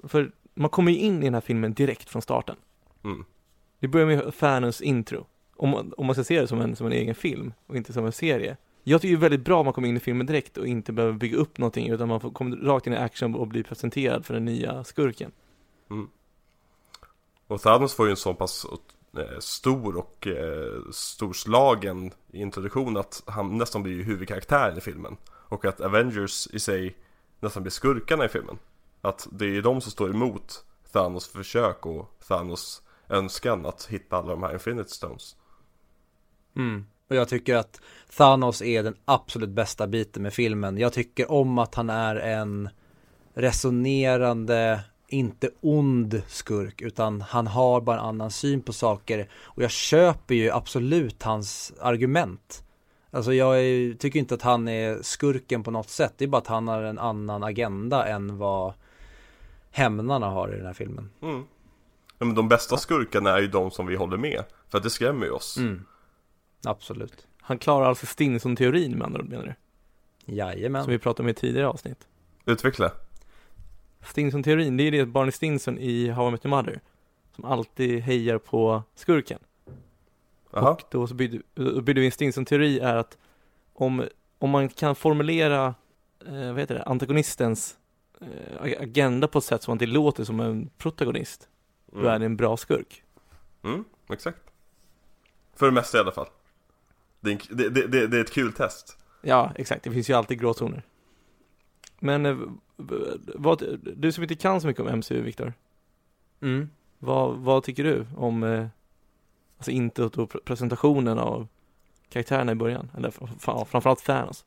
[0.05, 2.57] För man kommer ju in i den här filmen direkt från starten.
[3.05, 3.25] Mm.
[3.85, 5.27] Det börjar med Thanos intro.
[5.57, 7.93] Om man, om man ska se det som en, som en egen film och inte
[7.93, 8.57] som en serie.
[8.83, 10.93] Jag tycker det är väldigt bra om man kommer in i filmen direkt och inte
[10.93, 14.27] behöver bygga upp någonting utan man får, kommer rakt in i action och blir presenterad
[14.27, 15.33] för den nya skurken.
[15.91, 16.09] Mm.
[17.47, 18.67] Och Thanos får ju en så pass
[19.17, 25.17] eh, stor och eh, storslagen introduktion att han nästan blir huvudkaraktären i filmen.
[25.27, 26.97] Och att Avengers i sig
[27.41, 28.59] nästan blir skurkarna i filmen.
[29.01, 34.31] Att det är de som står emot Thanos försök och Thanos önskan att hitta alla
[34.31, 35.37] de här Infinity Stones.
[36.57, 36.87] Mm.
[37.09, 37.81] Och jag tycker att
[38.17, 40.79] Thanos är den absolut bästa biten med filmen.
[40.79, 42.69] Jag tycker om att han är en
[43.35, 49.29] resonerande, inte ond skurk, utan han har bara en annan syn på saker.
[49.35, 52.65] Och jag köper ju absolut hans argument.
[53.11, 56.15] Alltså jag är, tycker inte att han är skurken på något sätt.
[56.17, 58.73] Det är bara att han har en annan agenda än vad
[59.71, 61.11] hämnarna har i den här filmen.
[61.23, 61.45] Mm.
[62.25, 64.45] Ja, men de bästa skurkarna är ju de som vi håller med.
[64.69, 65.57] För att det skrämmer ju oss.
[65.57, 65.85] Mm.
[66.65, 67.27] Absolut.
[67.41, 69.55] Han klarar alltså Stinson-teorin med andra ord menar du?
[70.35, 70.85] Jajamän.
[70.85, 72.07] Som vi pratade om i tidigare avsnitt.
[72.47, 72.93] Utveckla.
[74.03, 76.81] Stinson-teorin, det är det Barney Stinson i How I Met Your Mother.
[77.37, 79.39] Som alltid hejar på skurken.
[80.53, 80.71] Jaha.
[80.71, 81.39] Och då så byggde,
[81.83, 83.19] byggde vi en Stinson-teori är att
[83.75, 84.05] om,
[84.39, 85.75] om man kan formulera,
[86.27, 87.77] eh, vad heter det, antagonistens
[88.21, 91.49] eh, ag- agenda på ett sätt som att det låter som en protagonist,
[92.03, 93.03] då är det en bra skurk.
[93.63, 94.39] Mm, exakt.
[95.57, 96.29] För det mesta i alla fall.
[97.21, 98.99] Det är, en, det, det, det, det är ett kul test.
[99.23, 99.85] Ja, exakt.
[99.85, 100.83] Det finns ju alltid gråzoner.
[101.99, 102.37] Men eh,
[103.35, 105.53] vad, du som inte kan så mycket om MCU, Viktor.
[106.41, 106.71] Mm.
[106.99, 108.67] Vad, vad tycker du om eh,
[109.57, 111.49] alltså introt och pr- presentationen av
[112.09, 112.91] karaktärerna i början?
[112.97, 113.11] Eller
[113.65, 114.45] framförallt Thanos.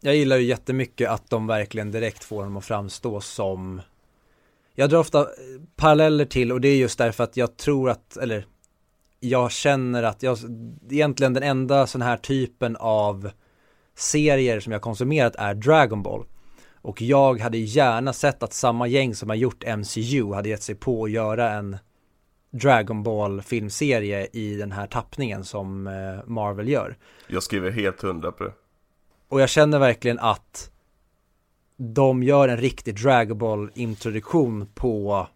[0.00, 3.80] Jag gillar ju jättemycket att de verkligen direkt får honom att framstå som
[4.80, 5.26] Jag drar ofta eh,
[5.76, 8.46] paralleller till och det är just därför att jag tror att, eller
[9.20, 10.38] Jag känner att jag,
[10.90, 13.30] egentligen den enda sån här typen av
[13.94, 16.24] serier som jag konsumerat är Dragon Ball
[16.74, 20.74] Och jag hade gärna sett att samma gäng som har gjort MCU hade gett sig
[20.74, 21.76] på att göra en
[22.50, 28.32] Dragon Ball filmserie i den här tappningen som eh, Marvel gör Jag skriver helt hundra
[28.32, 28.52] på det.
[29.28, 30.70] och jag känner verkligen att
[31.82, 35.26] de gör en riktig dragball introduktion på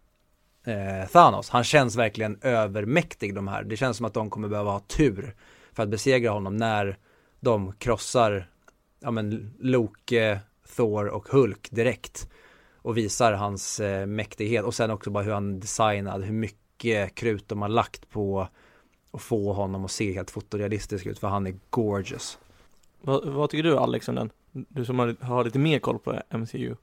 [0.65, 1.49] eh, Thanos.
[1.49, 3.65] Han känns verkligen övermäktig de här.
[3.65, 5.35] Det känns som att de kommer behöva ha tur
[5.73, 6.99] för att besegra honom när
[7.41, 8.51] de krossar
[9.01, 10.41] ja, men Loke,
[10.77, 12.31] Thor och Hulk direkt
[12.77, 17.49] och visar hans eh, mäktighet och sen också bara hur han designad, hur mycket krut
[17.49, 18.49] de har lagt på
[19.11, 22.39] att få honom att se helt fotorealistisk ut för han är gorgeous.
[23.01, 24.31] Vad, vad tycker du Alex om den?
[24.55, 26.75] Du som har, har lite mer koll på MCU.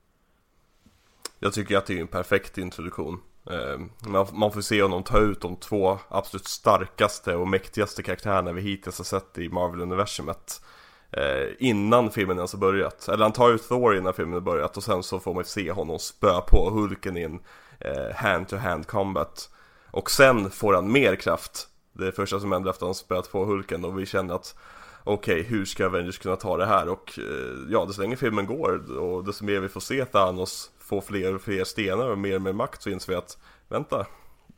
[1.39, 3.19] Jag tycker att det är en perfekt introduktion.
[3.49, 8.51] Eh, man, man får se honom ta ut de två absolut starkaste och mäktigaste karaktärerna
[8.51, 10.61] vi hittills har sett i Marvel-universumet.
[11.11, 13.07] Eh, innan filmen ens har börjat.
[13.07, 15.71] Eller han tar ut Thor innan filmen har börjat och sen så får man se
[15.71, 17.39] honom spö på Hulken i en
[17.79, 19.49] eh, hand-to-hand combat.
[19.91, 21.67] Och sen får han mer kraft.
[21.93, 24.55] Det är första som händer efter att han spöat på Hulken och vi känner att
[25.03, 26.89] okej, okay, hur ska Avengers kunna ta det här?
[26.89, 31.01] Och eh, ja, desto längre filmen går och desto mer vi får se Thanos få
[31.01, 33.37] fler och fler stenar och mer och mer makt så inser vi att
[33.67, 34.07] vänta,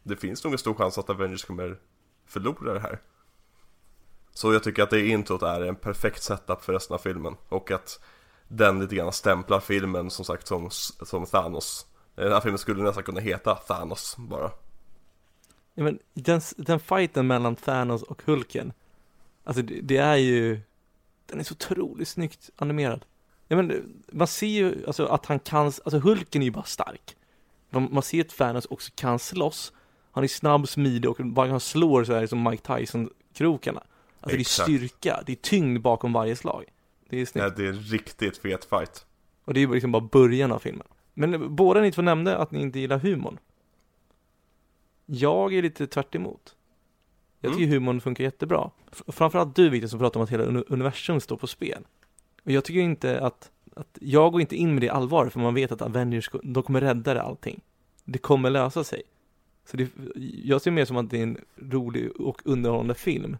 [0.03, 1.77] det finns nog en stor chans att Avengers kommer
[2.25, 2.99] förlora det här.
[4.33, 7.71] Så jag tycker att det introt är en perfekt setup för resten av filmen och
[7.71, 7.99] att
[8.47, 11.87] den lite grann stämplar filmen som sagt som, som Thanos.
[12.15, 14.51] Den här filmen skulle nästan kunna heta Thanos bara.
[15.73, 18.73] Ja, men den, den fighten mellan Thanos och Hulken,
[19.43, 20.59] alltså det, det är ju,
[21.25, 23.05] den är så otroligt snyggt animerad.
[23.47, 27.15] Ja men man ser ju alltså att han kan, alltså Hulken är ju bara stark.
[27.69, 29.73] Man, man ser att Thanos också kan slåss.
[30.11, 33.83] Han är snabb, smidig och bara han slår så här som Mike Tyson-krokarna.
[34.19, 34.67] Alltså Exakt.
[34.67, 36.65] det är styrka, det är tyngd bakom varje slag.
[37.09, 37.43] Det är snyggt.
[37.43, 39.05] Ja, det är riktigt fet fight.
[39.45, 40.87] Och det är liksom bara början av filmen.
[41.13, 43.39] Men båda ni två nämnde att ni inte gillar humorn.
[45.05, 46.55] Jag är lite tvärt emot.
[47.43, 47.73] Jag tycker mm.
[47.73, 48.69] humorn funkar jättebra.
[49.07, 51.83] Framförallt du Victor som pratar om att hela universum står på spel.
[52.43, 55.53] Och jag tycker inte att, att jag går inte in med det allvar för man
[55.53, 57.61] vet att Avengers, de kommer rädda det allting.
[58.03, 59.01] Det kommer lösa sig.
[59.65, 59.89] Så det,
[60.43, 63.37] jag ser mer som att det är en rolig och underhållande film.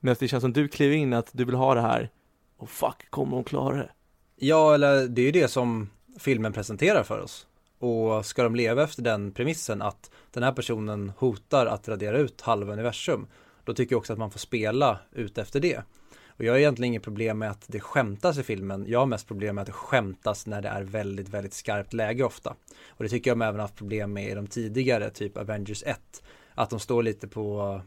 [0.00, 2.10] Medan det känns som du kliver in att du vill ha det här
[2.56, 3.90] och fuck, kommer hon klara det?
[4.36, 7.46] Ja, eller det är ju det som filmen presenterar för oss.
[7.82, 12.40] Och ska de leva efter den premissen att den här personen hotar att radera ut
[12.40, 13.26] halva universum,
[13.64, 15.82] då tycker jag också att man får spela ut efter det.
[16.26, 18.84] Och jag har egentligen inget problem med att det skämtas i filmen.
[18.88, 22.24] Jag har mest problem med att det skämtas när det är väldigt, väldigt skarpt läge
[22.24, 22.54] ofta.
[22.88, 26.22] Och det tycker jag de även haft problem med i de tidigare, typ Avengers 1.
[26.54, 27.80] Att de står lite på,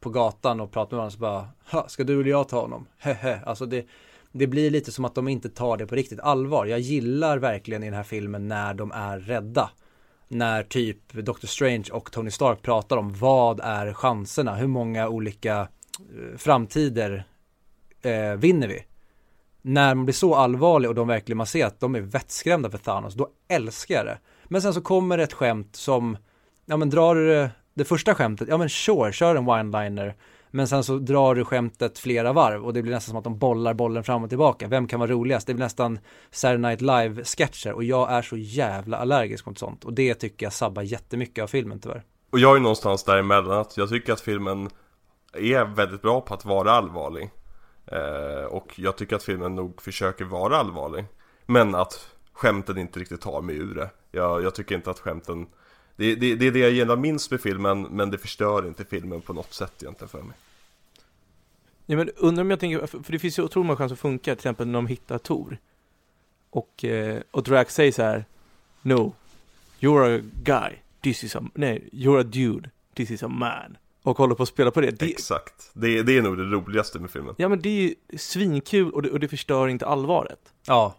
[0.00, 2.86] på gatan och pratar med varandra så bara, ska du eller jag ta honom?
[2.98, 3.86] Hehe, alltså det,
[4.32, 6.66] det blir lite som att de inte tar det på riktigt allvar.
[6.66, 9.70] Jag gillar verkligen i den här filmen när de är rädda.
[10.28, 14.54] När typ Doctor Strange och Tony Stark pratar om vad är chanserna?
[14.54, 17.24] Hur många olika eh, framtider
[18.02, 18.84] eh, vinner vi.
[19.62, 22.78] När man blir så allvarlig och de verkligen man ser att de är vettskrämda för
[22.78, 24.18] Thanos, då älskar jag det.
[24.44, 26.16] Men sen så kommer ett skämt som,
[26.64, 30.14] ja men drar du det, det första skämtet, ja men sure, kör en one-liner.
[30.50, 33.38] Men sen så drar du skämtet flera varv och det blir nästan som att de
[33.38, 34.68] bollar bollen fram och tillbaka.
[34.68, 35.46] Vem kan vara roligast?
[35.46, 35.98] Det blir nästan
[36.30, 39.84] Saturday Night Live-sketcher och jag är så jävla allergisk mot sånt.
[39.84, 42.04] Och det tycker jag sabbar jättemycket av filmen tyvärr.
[42.30, 44.70] Och jag är någonstans däremellan att jag tycker att filmen
[45.32, 47.30] är väldigt bra på att vara allvarlig.
[47.86, 51.04] Eh, och jag tycker att filmen nog försöker vara allvarlig.
[51.46, 53.90] Men att skämten inte riktigt tar mig ur det.
[54.10, 55.46] Jag, jag tycker inte att skämten
[56.00, 59.20] det, det, det är det jag gillar minst med filmen, men det förstör inte filmen
[59.20, 60.36] på något sätt egentligen för mig.
[61.86, 64.24] Ja men undrar om jag tänker, för det finns ju otroligt många chanser att funka,
[64.24, 65.58] till exempel när de hittar Tor.
[66.50, 68.24] Och, eh, och Drax säger så här,
[68.82, 69.12] No,
[69.80, 74.18] you're a guy, this is a, nej, you're a dude, this is a man och
[74.18, 74.90] håller på att spela på det.
[74.90, 75.10] det...
[75.10, 77.34] Exakt, det, det är nog det roligaste med filmen.
[77.38, 80.40] Ja men det är ju svinkul och det, och det förstör inte allvaret.
[80.66, 80.94] Ja.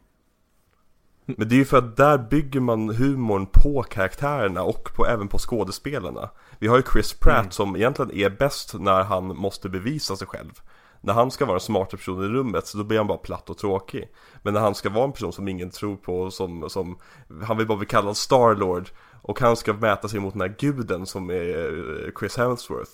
[1.37, 5.27] Men det är ju för att där bygger man humorn på karaktärerna och på, även
[5.27, 6.29] på skådespelarna.
[6.59, 7.51] Vi har ju Chris Pratt mm.
[7.51, 10.61] som egentligen är bäst när han måste bevisa sig själv.
[11.01, 13.49] När han ska vara en smart person i rummet så då blir han bara platt
[13.49, 14.09] och tråkig.
[14.43, 16.97] Men när han ska vara en person som ingen tror på, som, som
[17.43, 18.89] han vill bara bli kallad Starlord
[19.21, 22.91] och han ska mäta sig mot den här guden som är eh, Chris Hemsworth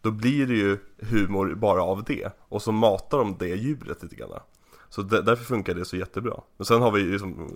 [0.00, 4.16] Då blir det ju humor bara av det Och så matar de det djuret lite
[4.16, 4.40] grann
[4.90, 7.48] Så därför funkar det så jättebra Men sen har vi ju liksom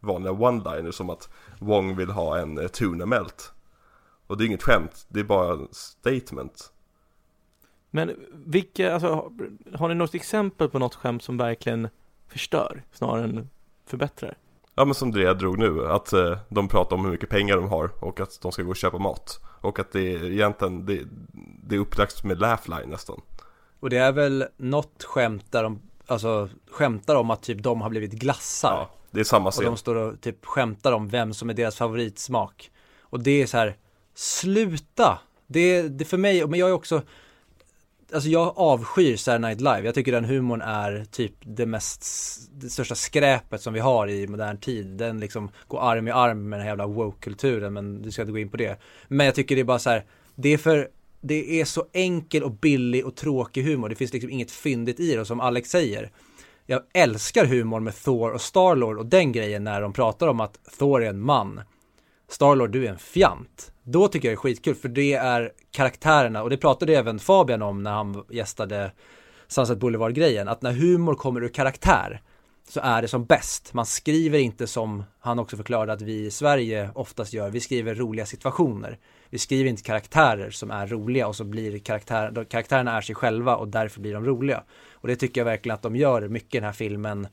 [0.00, 3.52] vanliga one-liners som att Wong vill ha en eh, tuna melt
[4.26, 6.72] Och det är inget skämt, det är bara statement
[7.90, 9.32] Men vilka, alltså
[9.74, 11.88] har ni något exempel på något skämt som verkligen
[12.28, 13.50] förstör snarare än
[13.86, 14.36] förbättrar?
[14.74, 17.56] Ja men som det jag drog nu, att eh, de pratar om hur mycket pengar
[17.56, 19.40] de har och att de ska gå och köpa mat.
[19.60, 21.04] Och att det är egentligen, det,
[21.68, 23.20] det är upplagt med laugh nästan.
[23.80, 27.90] Och det är väl något skämt där de, alltså skämtar om att typ de har
[27.90, 28.70] blivit glassar.
[28.70, 29.64] Ja, det är samma Och scen.
[29.64, 32.70] de står och typ skämtar om vem som är deras favoritsmak.
[33.00, 33.76] Och det är så här,
[34.14, 35.18] sluta!
[35.46, 37.02] Det, det för mig, men jag är också,
[38.12, 39.82] alltså jag avskyr Saturday Night Live.
[39.82, 42.06] Jag tycker den humorn är typ det mest,
[42.52, 44.86] det största skräpet som vi har i modern tid.
[44.86, 48.32] Den liksom går arm i arm med den här jävla woke-kulturen, men du ska inte
[48.32, 48.80] gå in på det.
[49.08, 50.88] Men jag tycker det är bara så här, det är för,
[51.26, 53.88] det är så enkel och billig och tråkig humor.
[53.88, 56.10] Det finns liksom inget fyndigt i det, och som Alex säger.
[56.66, 60.58] Jag älskar humorn med Thor och Starlord och den grejen när de pratar om att
[60.78, 61.60] Thor är en man.
[62.28, 63.72] Starlord, du är en fjant.
[63.82, 67.62] Då tycker jag det är skitkul för det är karaktärerna och det pratade även Fabian
[67.62, 68.92] om när han gästade
[69.48, 70.48] Sunset Boulevard-grejen.
[70.48, 72.22] Att när humor kommer ur karaktär
[72.68, 73.74] så är det som bäst.
[73.74, 77.50] Man skriver inte som han också förklarade att vi i Sverige oftast gör.
[77.50, 78.98] Vi skriver roliga situationer.
[79.34, 83.14] Vi skriver inte karaktärer som är roliga och så blir karaktär, då karaktärerna är sig
[83.14, 84.62] själva och därför blir de roliga.
[84.92, 87.28] Och det tycker jag verkligen att de gör mycket i den här filmen.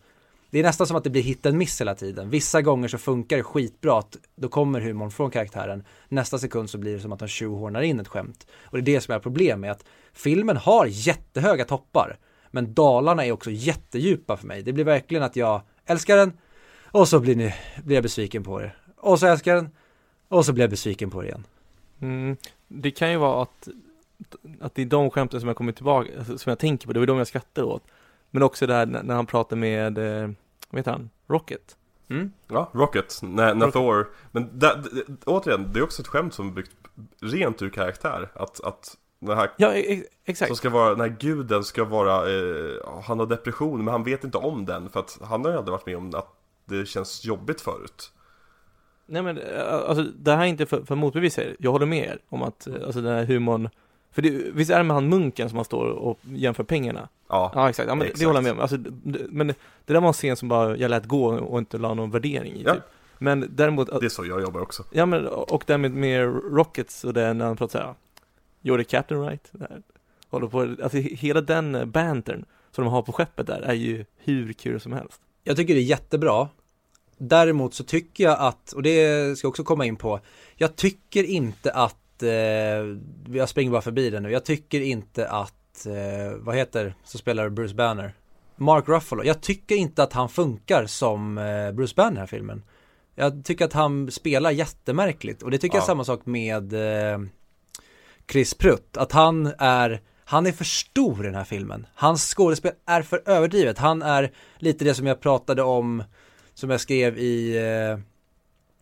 [0.49, 2.29] Det är nästan som att det blir hit and miss hela tiden.
[2.29, 5.83] Vissa gånger så funkar det skitbra, att då kommer humorn från karaktären.
[6.09, 8.47] Nästa sekund så blir det som att de tjuvhornar in ett skämt.
[8.63, 12.17] Och det är det som är problemet med att filmen har jättehöga toppar.
[12.51, 14.63] Men dalarna är också jättedjupa för mig.
[14.63, 16.33] Det blir verkligen att jag älskar den
[16.83, 18.77] och så blir, ni, blir jag besviken på er.
[18.97, 19.69] Och så älskar den
[20.27, 21.45] och så blir jag besviken på er igen.
[22.01, 22.37] Mm,
[22.67, 23.67] det kan ju vara att,
[24.61, 26.99] att det är de skämten som jag kommer tillbaka, alltså, som jag tänker på, det
[26.99, 27.83] var de jag skrattar åt.
[28.29, 30.29] Men också det här när, han pratar med, eh,
[30.69, 31.77] vad heter han, Rocket.
[32.09, 32.31] Mm.
[32.47, 33.71] Ja, Rocket, när, när.
[33.71, 34.83] Thor Men där,
[35.25, 36.71] återigen, det är också ett skämt som är byggt
[37.21, 39.73] rent ur karaktär Att, att den här Ja,
[40.25, 40.49] exakt.
[40.49, 44.23] som ska vara, den här guden ska vara, eh, han har depression men han vet
[44.23, 46.33] inte om den för att han har ju aldrig varit med om att
[46.65, 48.11] det känns jobbigt förut
[49.05, 51.55] Nej men, eh, alltså det här är inte för, för motbevisa er.
[51.59, 53.69] Jag håller med er om att, eh, alltså den här humorn
[54.11, 57.09] För det, visst är det med han munken som han står och jämför pengarna?
[57.29, 58.25] Ja, Ja exakt, ja, men det Exakt.
[58.25, 58.59] håller jag med om.
[58.59, 61.59] Alltså, det, men det, det där var en scen som bara jag lät gå och
[61.59, 62.73] inte la någon värdering i Ja.
[62.73, 62.83] typ.
[63.17, 67.03] Men däremot, det är så jag jobbar också ja men och det med, med Rockets
[67.03, 67.93] och det när han pratar såhär
[68.61, 69.49] You're the captain right?
[69.51, 69.81] Det.
[70.29, 73.73] Håller på, alltså he- hela den eh, bantern som de har på skeppet där är
[73.73, 75.21] ju hur kul som helst.
[75.43, 76.47] Jag tycker det är jättebra.
[77.23, 80.19] Däremot så tycker jag att, och det ska jag också komma in på,
[80.55, 82.29] jag tycker inte att, eh,
[83.37, 87.49] jag springer bara förbi det nu, jag tycker inte att, eh, vad heter, så spelar
[87.49, 88.13] Bruce Banner,
[88.55, 92.27] Mark Ruffalo, jag tycker inte att han funkar som eh, Bruce Banner i den här
[92.27, 92.63] filmen.
[93.15, 95.87] Jag tycker att han spelar jättemärkligt och det tycker jag är Ja.
[95.87, 97.19] samma sak med eh,
[98.31, 101.87] Chris Prutt, att han är han är för stor i den här filmen.
[101.95, 103.77] Hans skådespel är för överdrivet.
[103.77, 106.03] Han är lite det som jag pratade om,
[106.61, 107.99] som jag skrev i eh,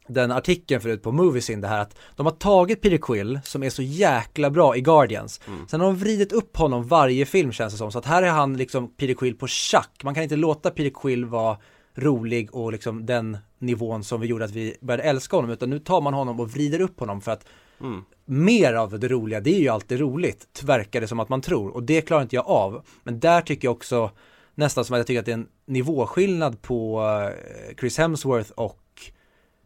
[0.07, 3.69] den artikeln förut på Moviesin, det här att de har tagit Peter Quill, som är
[3.69, 5.41] så jäkla bra i Guardians.
[5.47, 5.67] Mm.
[5.67, 8.29] Sen har de vridit upp honom varje film känns det som, så att här är
[8.29, 10.01] han liksom Peter Quill på schack.
[10.03, 11.57] Man kan inte låta Peter Quill vara
[11.95, 15.79] rolig och liksom den nivån som vi gjorde att vi började älska honom, utan nu
[15.79, 17.45] tar man honom och vrider upp honom för att
[17.81, 18.03] mm.
[18.25, 21.69] mer av det roliga, det är ju alltid roligt, verkar det som att man tror.
[21.69, 22.85] Och det klarar inte jag av.
[23.03, 24.11] Men där tycker jag också
[24.59, 29.11] nästan som att jag tycker att det är en nivåskillnad på eh, Chris Hemsworth och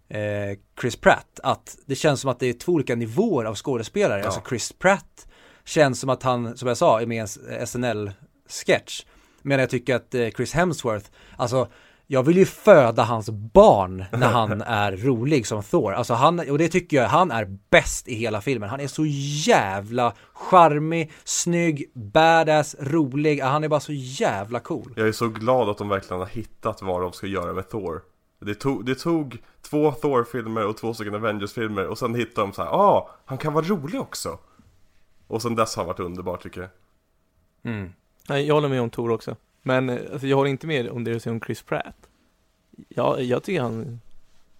[0.09, 1.39] eh, Chris Pratt.
[1.43, 4.19] Att det känns som att det är två olika nivåer av skådespelare.
[4.19, 4.25] Ja.
[4.25, 5.27] Alltså Chris Pratt
[5.65, 7.27] känns som att han, som jag sa, är med i en
[7.67, 9.05] SNL-sketch.
[9.41, 11.67] Medan jag tycker att eh, Chris Hemsworth, alltså
[12.13, 15.93] jag vill ju föda hans barn när han är rolig som Thor.
[15.93, 18.69] Alltså han, och det tycker jag, han är bäst i hela filmen.
[18.69, 19.05] Han är så
[19.45, 23.39] jävla charmig, snygg, badass, rolig.
[23.39, 24.93] Han är bara så jävla cool.
[24.95, 28.01] Jag är så glad att de verkligen har hittat vad de ska göra med Thor
[28.39, 32.63] Det tog, det tog två Thor-filmer och två stycken Avengers-filmer och sen hittade de så
[32.63, 34.37] här, ah, han kan vara rolig också
[35.27, 36.69] Och sen dess har han varit underbar tycker jag
[37.73, 37.93] Mm.
[38.29, 39.35] Nej, jag håller med om Tor också.
[39.63, 42.09] Men alltså, jag håller inte med om det du säger om Chris Pratt.
[42.89, 43.99] Ja, jag tycker han...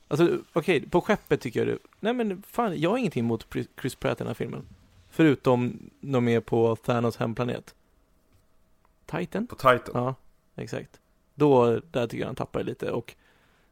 [0.08, 1.78] Alltså okej, på skeppet tycker jag det...
[2.00, 3.48] Nej men fan, jag har ingenting emot
[3.82, 4.64] Chris- Pratt i den här filmen.
[5.10, 7.76] Förutom de är på Thanos hemplanet.
[9.06, 9.48] Titan?
[9.48, 10.16] På Titan Ja,
[10.56, 11.00] exakt.
[11.36, 13.16] Då, där tycker jag han tappar lite och,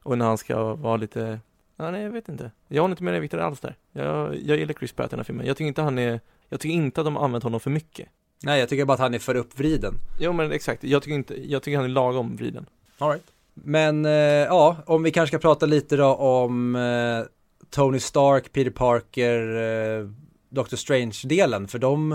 [0.03, 1.39] och när han ska vara lite,
[1.75, 2.51] ja, nej jag vet inte.
[2.67, 3.75] Jag håller inte med dig Victor alls där.
[3.91, 5.45] Jag, jag gillar Chris Pratt i den här filmen.
[5.45, 6.19] Jag tycker inte han är,
[6.49, 8.09] jag tycker inte att de har använt honom för mycket.
[8.43, 9.93] Nej, jag tycker bara att han är för uppvriden.
[10.19, 12.65] Jo men exakt, jag tycker inte, jag tycker han är lagom vriden.
[12.97, 13.25] All right.
[13.53, 17.23] Men eh, ja, om vi kanske ska prata lite då om eh,
[17.69, 20.09] Tony Stark, Peter Parker, eh,
[20.49, 21.67] Doctor Strange-delen.
[21.67, 22.09] För de,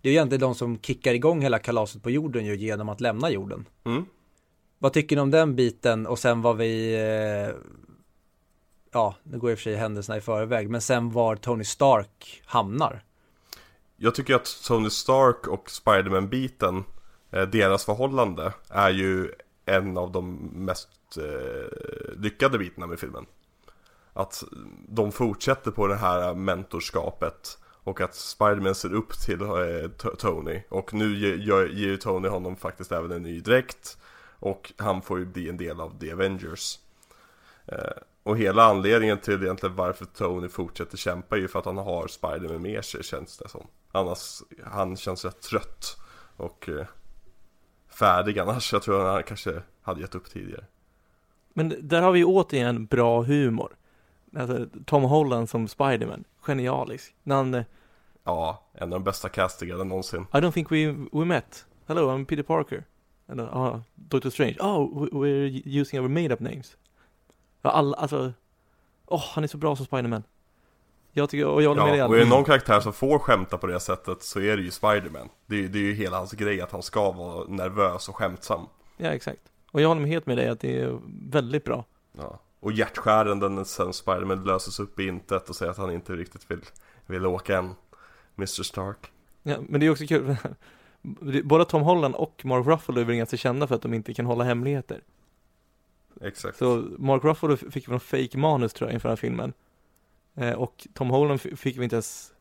[0.00, 3.00] det är ju egentligen de som kickar igång hela kalaset på jorden ju genom att
[3.00, 3.68] lämna jorden.
[3.84, 4.04] mm.
[4.78, 7.54] Vad tycker ni om den biten och sen vad vi, eh,
[8.92, 12.42] ja, nu går i och för sig händelserna i förväg, men sen var Tony Stark
[12.44, 13.02] hamnar.
[14.04, 16.84] Jag tycker att Tony Stark och Spiderman-biten
[17.30, 19.32] eh, Deras förhållande är ju
[19.64, 23.26] en av de mest eh, lyckade bitarna med filmen.
[24.12, 24.44] Att
[24.88, 29.88] de fortsätter på det här mentorskapet och att Spiderman ser upp till eh,
[30.18, 33.98] Tony och nu ger ju Tony honom faktiskt även en ny dräkt
[34.38, 36.78] och han får ju bli en del av The Avengers.
[37.66, 41.78] Eh, och hela anledningen till egentligen varför Tony fortsätter kämpa är ju för att han
[41.78, 43.66] har Spiderman med sig känns det som.
[43.92, 45.96] Annars, han känns rätt trött
[46.36, 46.86] och eh,
[47.88, 48.72] färdig annars.
[48.72, 50.64] Jag tror han kanske hade gett upp tidigare.
[51.54, 53.76] Men där har vi återigen bra humor.
[54.36, 57.14] Alltså, Tom Holland som Spiderman, genialisk.
[57.22, 57.64] När han, eh,
[58.24, 60.26] Ja, en av de bästa castingarna någonsin.
[60.32, 61.66] I don't think we, we met.
[61.86, 62.84] Hello, I'm Peter Parker.
[63.26, 64.56] And, uh, uh, Doctor Strange.
[64.60, 66.76] Oh, we're using our made up names.
[67.62, 68.32] Alla, alltså.
[69.06, 70.22] Åh, oh, han är så bra som Spiderman.
[71.12, 72.02] Jag tycker, och jag håller ja, med dig.
[72.02, 74.70] och är det någon karaktär som får skämta på det sättet så är det ju
[74.70, 75.28] Spiderman.
[75.46, 78.66] Det, det är ju hela hans grej att han ska vara nervös och skämtsam.
[78.96, 79.40] Ja, exakt.
[79.70, 80.98] Och jag håller helt med dig att det är
[81.30, 81.84] väldigt bra.
[82.12, 82.40] Ja.
[82.60, 86.60] Och hjärtskäranden sen Spiderman löses upp i intet och säger att han inte riktigt vill,
[87.06, 87.74] vill åka än.
[88.38, 89.12] Mr Stark.
[89.42, 90.36] Ja, men det är också kul.
[91.44, 94.26] Både Tom Holland och Mark Ruffalo är väl ganska kända för att de inte kan
[94.26, 95.00] hålla hemligheter.
[96.20, 96.58] Exakt.
[96.58, 99.52] Så Mark Ruffalo fick väl en fake manus tror jag inför den här filmen.
[100.34, 102.32] Eh, och Tom Holland fick väl inte ens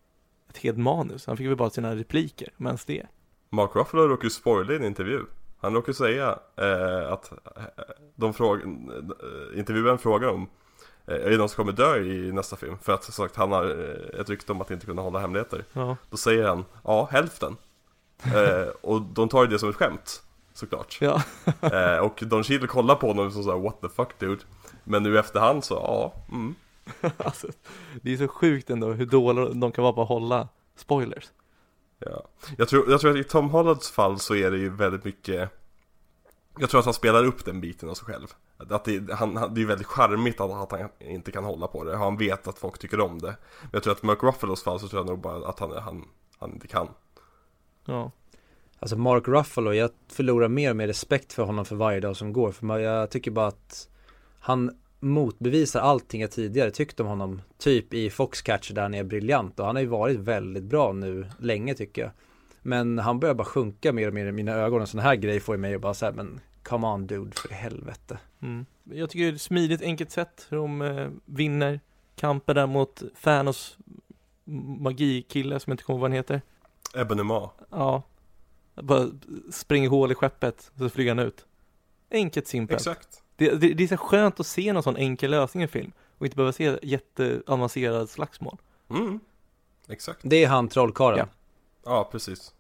[0.50, 1.28] ett helt manus.
[1.28, 3.06] Han fick väl bara sina repliker, men det.
[3.50, 5.22] Mark Ruffalo råkade ju spoila i en intervju.
[5.60, 7.64] Han råkade säga eh, att eh,
[8.16, 10.50] de frågar, eh, intervjuaren frågar om
[11.06, 12.78] eh, är det någon som kommer dö i nästa film?
[12.82, 13.66] För att sagt, han har
[14.20, 15.66] ett rykte om att inte kunna hålla hemligheter.
[15.74, 15.98] Ja.
[16.10, 17.58] Då säger han, ja hälften.
[18.24, 20.24] eh, och de tar ju det som ett skämt,
[20.54, 20.98] såklart.
[21.02, 21.22] Ja.
[21.62, 24.42] eh, och Don Cheadle kollar på honom och så what the fuck dude.
[24.84, 26.56] Men nu efterhand så, ja, mm.
[27.18, 27.48] alltså,
[28.02, 31.32] det är så sjukt ändå hur dåliga de kan vara på att hålla spoilers.
[32.00, 32.28] Ja.
[32.58, 35.50] Jag, tror, jag tror att i Tom Hollands fall så är det ju väldigt mycket
[36.58, 38.28] Jag tror att han spelar upp den biten av sig själv.
[38.58, 41.98] Att det, han, det är väldigt charmigt att, att han inte kan hålla på det.
[41.98, 43.36] Han vet att folk tycker om det.
[43.62, 46.06] Men jag tror att Mark Ruffalos fall så tror jag nog bara att han, han,
[46.40, 46.88] han inte kan.
[47.86, 48.12] Ja.
[48.80, 52.34] Alltså Mark Ruffalo, jag förlorar mer och mer respekt för honom för varje dag som
[52.34, 52.52] går.
[52.52, 53.90] För jag tycker bara att
[54.40, 59.60] Han motbevisar allting jag tidigare tyckt om honom Typ i Foxcatcher där han är briljant
[59.60, 62.12] och han har ju varit väldigt bra nu länge tycker jag
[62.62, 64.82] Men han börjar bara sjunka mer och mer i mina ögon.
[64.82, 67.50] En sån här grej får ju mig att bara säga men come on dude för
[67.50, 68.18] helvete.
[68.42, 68.66] Mm.
[68.84, 71.80] Jag tycker det är ett smidigt, enkelt sätt hur de eh, vinner
[72.16, 73.78] kampen där mot Thanos
[74.80, 76.42] magikille som jag inte kommer ihåg vad han heter.
[76.96, 77.24] Ebony
[77.70, 78.04] Ja.
[78.76, 79.08] Bara
[79.52, 81.46] springer hål i skeppet, så flyger han ut.
[82.12, 82.80] Enkelt simpelt.
[82.80, 83.21] Exakt.
[83.42, 86.26] Det, det, det, är så skönt att se någon sån enkel lösning i film och
[86.26, 88.58] inte behöva se jätteavancerad slagsmål.
[88.90, 89.20] Mm.
[89.90, 90.20] Exakt.
[90.24, 91.20] Det är han trollkarlen.
[91.20, 91.28] Ja.
[91.86, 92.54] ja, precis.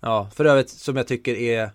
[0.00, 1.70] Ja, för övrigt som jag tycker är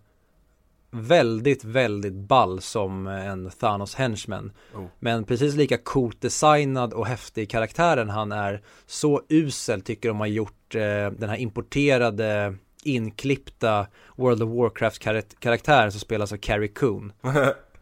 [0.91, 4.52] väldigt, väldigt ball som en Thanos henchman.
[4.76, 4.86] Oh.
[5.00, 8.62] Men precis lika coolt designad och häftig karaktären han är.
[8.86, 15.00] Så usel tycker de har gjort eh, den här importerade inklippta World of Warcraft
[15.39, 17.14] karaktären som spelas av Carrie Coon.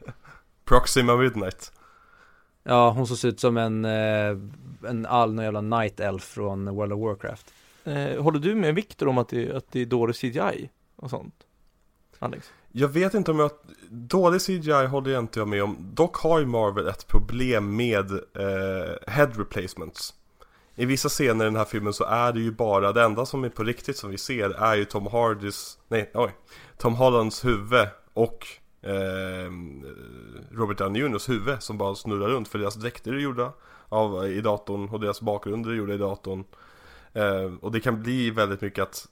[0.71, 1.71] Proxima Midnight.
[2.63, 4.37] Ja, hon såg ut som en, eh,
[4.89, 7.53] en all jävla night elf från World of Warcraft.
[7.83, 11.33] Eh, håller du med Viktor om att det, att det är dålig CGI och sånt?
[12.19, 12.51] Alex?
[12.71, 13.51] Jag vet inte om jag,
[13.89, 15.77] dålig CGI håller jag inte med om.
[15.93, 20.13] Dock har ju Marvel ett problem med eh, head replacements.
[20.75, 23.43] I vissa scener i den här filmen så är det ju bara, det enda som
[23.43, 26.31] är på riktigt som vi ser är ju Tom Hardys, nej, oj,
[26.77, 28.47] Tom Hollands huvud och
[28.81, 29.51] eh,
[30.51, 33.53] Robert Downey Juniors huvud som bara snurrar runt för deras dräkter är gjorda
[33.89, 36.43] av, eh, i datorn och deras bakgrunder är gjorda i datorn.
[37.13, 39.07] Eh, och det kan bli väldigt mycket att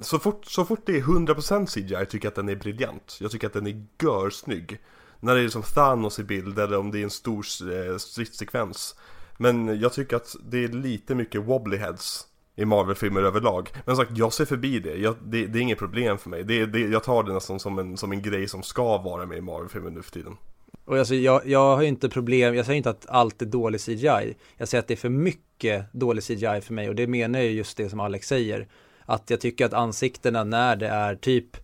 [0.00, 3.18] så fort, så fort det är 100% CGI tycker jag att den är briljant.
[3.20, 4.80] Jag tycker att den är görsnygg.
[5.20, 8.96] När det är som Thanos i bild eller om det är en stor eh, stridssekvens.
[9.36, 12.26] Men jag tycker att det är lite mycket wobbly heads
[12.56, 13.70] i Marvel-filmer överlag.
[13.84, 14.96] Men som sagt, jag ser förbi det.
[14.96, 15.46] Jag, det.
[15.46, 15.58] det.
[15.58, 16.44] är inget problem för mig.
[16.44, 19.38] Det, det, jag tar det nästan som en, som en grej som ska vara med
[19.38, 20.36] i Marvel-filmer nu för tiden.
[20.84, 23.80] Och alltså, jag, jag har ju inte problem, jag säger inte att allt är dålig
[23.80, 24.36] CGI.
[24.56, 27.52] Jag säger att det är för mycket dålig CGI för mig och det menar jag
[27.52, 28.68] just det som Alex säger.
[29.06, 31.56] Att jag tycker att ansiktena när det är typ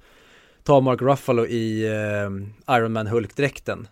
[0.62, 3.88] ta Mark Ruffalo i eh, Iron Man Hulk-dräkten.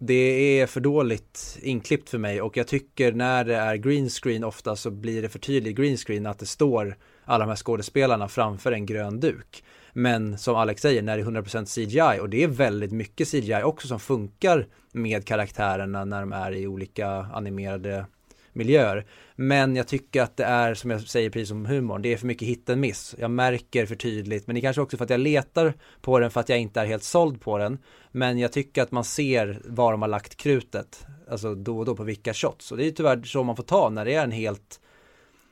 [0.00, 4.44] Det är för dåligt inklippt för mig och jag tycker när det är green screen
[4.44, 8.28] ofta så blir det för tydligt green screen att det står alla de här skådespelarna
[8.28, 9.64] framför en grön duk.
[9.92, 13.62] Men som Alex säger, när det är 100% CGI och det är väldigt mycket CGI
[13.64, 18.06] också som funkar med karaktärerna när de är i olika animerade
[18.52, 19.06] miljöer.
[19.40, 22.26] Men jag tycker att det är, som jag säger precis som humorn, det är för
[22.26, 23.14] mycket hit and miss.
[23.18, 26.30] Jag märker för tydligt, men det är kanske också för att jag letar på den
[26.30, 27.78] för att jag inte är helt såld på den.
[28.12, 31.96] Men jag tycker att man ser var de har lagt krutet, alltså då och då
[31.96, 32.72] på vilka shots.
[32.72, 34.80] Och det är tyvärr så man får ta när det är en helt,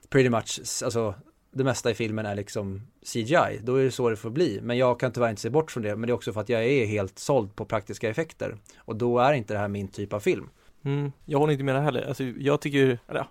[0.08, 1.14] pretty much, alltså
[1.52, 2.82] det mesta i filmen är liksom
[3.12, 4.60] CGI, då är det så det får bli.
[4.62, 6.48] Men jag kan tyvärr inte se bort från det, men det är också för att
[6.48, 8.56] jag är helt såld på praktiska effekter.
[8.78, 10.48] Och då är inte det här min typ av film.
[10.84, 12.08] Mm, jag håller inte med det heller.
[12.08, 13.28] Alltså, jag tycker, eller ja,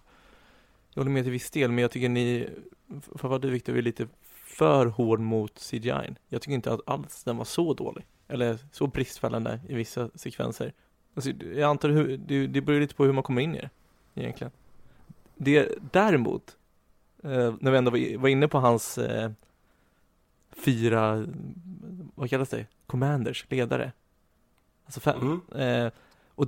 [0.96, 2.50] jag håller med till viss del, men jag tycker ni,
[3.16, 6.16] för vad du Viktor, är lite för hård mot CGI.
[6.28, 8.06] Jag tycker inte att alls den var så dålig.
[8.28, 10.74] Eller så bristfällig i vissa sekvenser.
[11.16, 13.70] Alltså, jag antar hur, det, det beror lite på hur man kommer in i det,
[14.14, 14.52] egentligen.
[15.36, 16.58] Det däremot,
[17.24, 19.32] eh, när vi ändå var, inne på hans eh,
[20.52, 21.26] fyra,
[22.16, 22.66] vad kallas det?
[22.88, 23.92] Commanders, ledare.
[24.86, 25.42] Alltså fem.
[25.52, 25.86] Mm.
[25.86, 25.92] Eh,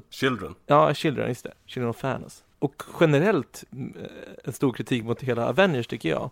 [0.10, 0.56] Children.
[0.66, 1.54] Ja, Children, just det.
[1.66, 2.44] Children of Fairness.
[2.60, 4.12] Och generellt eh,
[4.44, 6.32] en stor kritik mot hela Avengers tycker jag.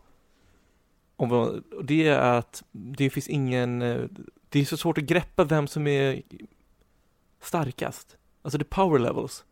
[1.16, 4.02] Om och det är att det finns ingen, eh,
[4.50, 6.22] det är så svårt att greppa vem som är
[7.42, 8.18] starkast.
[8.42, 9.46] Alltså the power levels.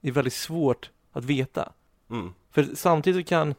[0.00, 1.72] Det är väldigt svårt att veta.
[2.10, 2.32] Mm.
[2.50, 3.54] För samtidigt kan,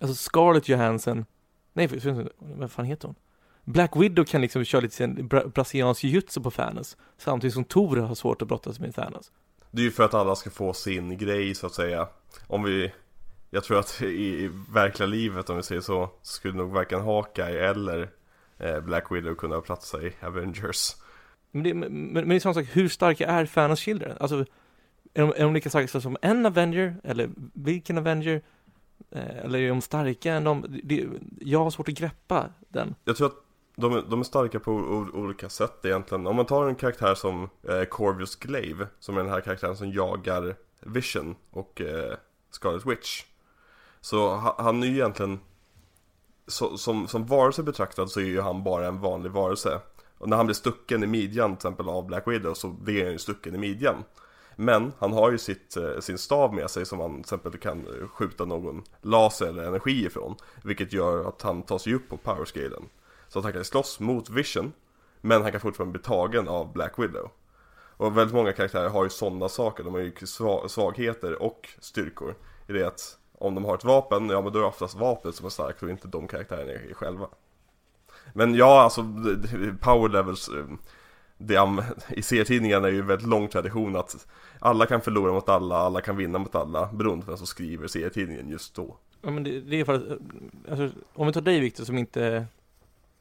[0.00, 1.24] alltså Scarlett Johansson,
[1.72, 1.88] nej,
[2.38, 3.14] vad fan heter hon?
[3.64, 7.96] Black Widow kan liksom köra lite sin bra, brasiliansk jiu-jitsu på Thanos, samtidigt som Thor
[7.96, 9.32] har svårt att brottas med Thanos.
[9.70, 12.08] Det är ju för att alla ska få sin grej så att säga.
[12.46, 12.92] Om vi
[13.50, 17.70] Jag tror att i, i verkliga livet om vi säger så Skulle nog varken Hawkeye
[17.70, 18.10] eller
[18.58, 20.96] eh, Black Widow kunna platsa i Avengers
[21.50, 24.16] Men det, men, men det är samma sak, hur starka är Thanos Children?
[24.20, 24.44] Alltså,
[25.14, 26.96] är de, är de lika starka som en Avenger?
[27.04, 28.42] Eller vilken Avenger?
[29.10, 30.80] Eh, eller är de starka än de?
[30.84, 31.06] Det,
[31.40, 32.94] jag har svårt att greppa den.
[33.04, 33.44] Jag tror att
[33.76, 36.26] de, är- de är starka på o- olika sätt egentligen.
[36.26, 39.92] Om man tar en karaktär som eh, Corvus Glaive Som är den här karaktären som
[39.92, 42.14] jagar Vision och eh,
[42.50, 43.24] Scarlet Witch
[44.00, 45.40] Så ha, han är ju egentligen
[46.46, 49.80] så, som, som varelse betraktad så är ju han bara en vanlig varelse.
[50.18, 53.12] Och när han blir stucken i midjan till exempel av Black Widow så blir han
[53.12, 54.04] ju stucken i midjan.
[54.56, 57.86] Men han har ju sitt, eh, sin stav med sig som han till exempel kan
[58.12, 62.82] skjuta någon laser eller energi ifrån Vilket gör att han tar sig upp på powerscalen
[63.30, 64.72] så att han kan slåss mot Vision
[65.20, 67.30] Men han kan fortfarande bli tagen av Black Widow.
[67.96, 69.84] Och väldigt många karaktärer har ju sådana saker.
[69.84, 70.12] De har ju
[70.68, 72.34] svagheter och styrkor.
[72.68, 75.34] I det att om de har ett vapen, ja men då är det oftast vapnet
[75.34, 77.28] som är starkt och inte de karaktärerna själva.
[78.32, 79.02] Men ja, alltså
[79.80, 80.64] power levels eh,
[81.38, 84.26] det, I serietidningarna är ju en väldigt lång tradition att
[84.58, 87.88] alla kan förlora mot alla, alla kan vinna mot alla beroende på vem som skriver
[87.88, 88.96] serietidningen just då.
[89.22, 90.16] Ja men det, det är för att, eh,
[90.70, 92.46] alltså, om vi tar dig Victor som inte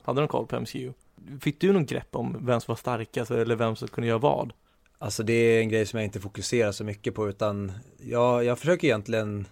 [0.03, 0.93] hade de koll på MCU.
[1.41, 4.53] Fick du någon grepp om vem som var starkast eller vem som kunde göra vad?
[4.97, 8.59] Alltså det är en grej som jag inte fokuserar så mycket på utan jag, jag
[8.59, 9.47] försöker egentligen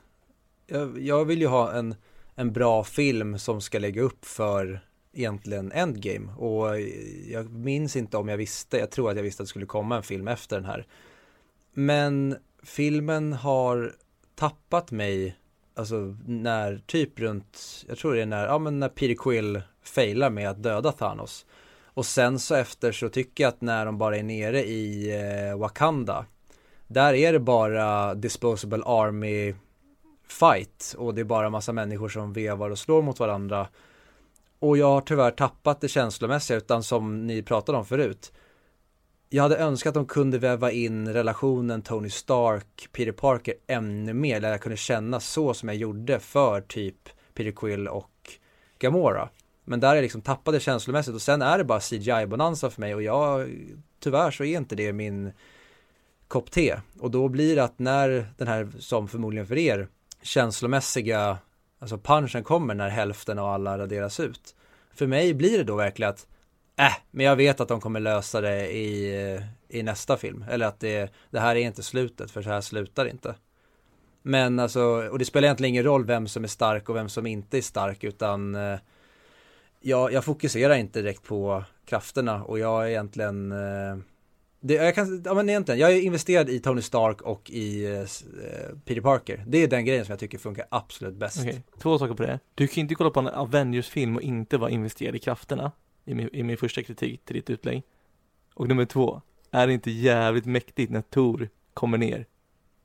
[0.67, 1.95] jag, jag vill ju ha en,
[2.35, 4.79] en bra film som ska lägga upp för
[5.13, 6.81] egentligen Endgame och
[7.27, 9.97] jag minns inte om jag visste, jag tror att jag visste att det skulle komma
[9.97, 10.87] en film efter den här.
[11.73, 13.93] Men filmen har
[14.35, 15.37] tappat mig,
[15.75, 20.29] alltså när typ runt, jag tror det är när, ja men när Peter Quill failar
[20.29, 21.45] med att döda Thanos.
[21.97, 25.11] Och sen så efter så tycker jag att när de bara är nere i
[25.49, 26.25] eh, Wakanda
[26.87, 29.55] Där är det bara Disposable Army
[30.27, 30.95] Fight.
[30.97, 33.67] Och det är bara massa människor som vevar och slår mot varandra.
[34.59, 38.31] Och jag har tyvärr tappat det känslomässiga utan som ni pratade om förut.
[39.29, 44.39] Jag hade önskat att de kunde väva in relationen Tony Stark, Peter Parker ännu mer
[44.39, 48.11] där jag kunde känna så som jag gjorde för typ Peter Quill och
[48.79, 49.29] Gamora
[49.67, 52.95] men där är jag liksom tappade känslomässigt och sen är det bara CGI-bonanza för mig
[52.95, 53.49] och jag,
[53.99, 55.31] tyvärr så är inte det min
[56.27, 56.75] kopp te.
[56.99, 59.87] Och då blir det att när den här, som förmodligen för er,
[60.21, 61.37] känslomässiga,
[61.79, 64.55] alltså punchen kommer när hälften av alla raderas ut.
[64.93, 66.27] För mig blir det då verkligen att,
[66.75, 70.45] äh, men jag vet att de kommer lösa det i, i nästa film.
[70.49, 73.35] Eller att det, det här är inte slutet, för så här slutar det inte.
[74.21, 77.27] Men alltså, och det spelar egentligen ingen roll vem som är stark och vem som
[77.27, 78.79] inte är stark, utan eh,
[79.87, 83.97] jag, jag fokuserar inte direkt på krafterna och jag är egentligen eh,
[84.59, 88.03] det, jag kan, ja men egentligen, jag är investerad i Tony Stark och i eh,
[88.85, 89.43] Peter Parker.
[89.47, 91.39] Det är den grejen som jag tycker funkar absolut bäst.
[91.39, 92.39] Okej, två saker på det.
[92.55, 95.71] Du kan ju inte kolla på en Avengers-film och inte vara investerad i krafterna.
[96.05, 97.83] I min, I min första kritik till ditt utlägg.
[98.53, 99.21] Och nummer två,
[99.51, 102.25] är det inte jävligt mäktigt när Thor kommer ner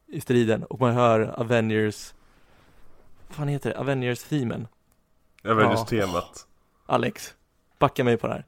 [0.06, 2.14] i striden och man hör Avengers,
[3.28, 4.66] vad fan heter det, Avengers-themen?
[5.44, 6.46] Avengers-temat.
[6.86, 7.34] Alex,
[7.78, 8.44] backa mig på det här.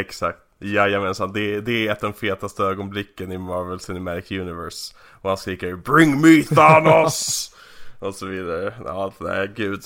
[0.00, 0.38] Exakt.
[0.58, 4.94] Jajamensan, det, det är ett av de fetaste ögonblicken i Marvel Cinematic Universe.
[5.00, 7.54] Och han skriker 'Bring me Thanos!'
[7.98, 8.74] och så vidare.
[8.84, 9.82] Ja, nej gud.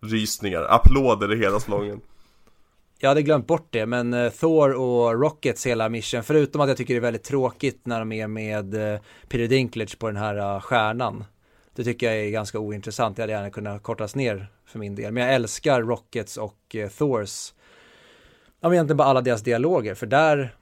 [0.00, 2.00] Rysningar, applåder i hela slången.
[2.98, 6.76] Jag hade glömt bort det, men uh, Thor och Rockets hela mission, förutom att jag
[6.76, 8.98] tycker det är väldigt tråkigt när de är med uh,
[9.28, 11.24] Peter Dinklage på den här uh, stjärnan.
[11.74, 15.12] Det tycker jag är ganska ointressant, det hade gärna kunnat kortas ner för min del.
[15.12, 17.54] Men jag älskar Rockets och Thors,
[18.60, 20.56] ja men egentligen bara alla deras dialoger, för där,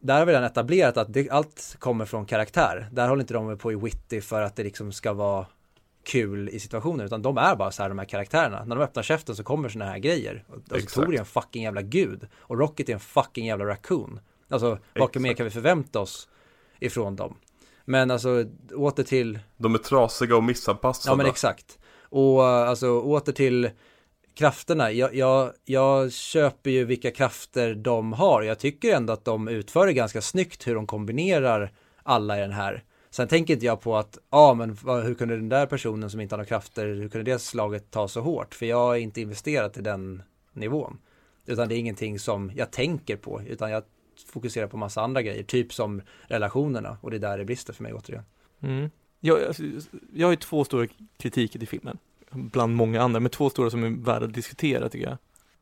[0.00, 2.88] där har vi redan etablerat att det, allt kommer från karaktär.
[2.92, 5.46] Där håller inte de på i witty för att det liksom ska vara
[6.06, 8.64] kul i situationen utan de är bara så här de här karaktärerna.
[8.64, 10.44] När de öppnar käften så kommer såna här grejer.
[10.70, 14.20] Alltså Tor är en fucking jävla gud och Rocket är en fucking jävla raccoon.
[14.48, 16.28] Alltså vad mer kan vi förvänta oss
[16.80, 17.36] ifrån dem?
[17.88, 21.12] Men alltså åter till De är trasiga och missanpassade.
[21.12, 21.78] Ja men exakt.
[22.00, 23.70] Och alltså åter till
[24.34, 24.92] krafterna.
[24.92, 28.42] Jag, jag, jag köper ju vilka krafter de har.
[28.42, 31.72] Jag tycker ändå att de utför det ganska snyggt hur de kombinerar
[32.02, 32.84] alla i den här.
[33.10, 36.20] Sen tänker inte jag på att, ja ah, men hur kunde den där personen som
[36.20, 38.54] inte har några krafter, hur kunde det slaget ta så hårt?
[38.54, 40.22] För jag är inte investerat i den
[40.52, 40.98] nivån.
[41.46, 43.82] Utan det är ingenting som jag tänker på, utan jag
[44.26, 47.82] fokusera på massa andra grejer, typ som relationerna och det är där det brister för
[47.82, 48.24] mig återigen.
[48.60, 48.90] Mm.
[49.20, 49.62] Jag, alltså,
[50.14, 50.86] jag har ju två stora
[51.16, 51.98] kritiker till filmen,
[52.30, 55.18] bland många andra, men två stora som är värda att diskutera tycker jag.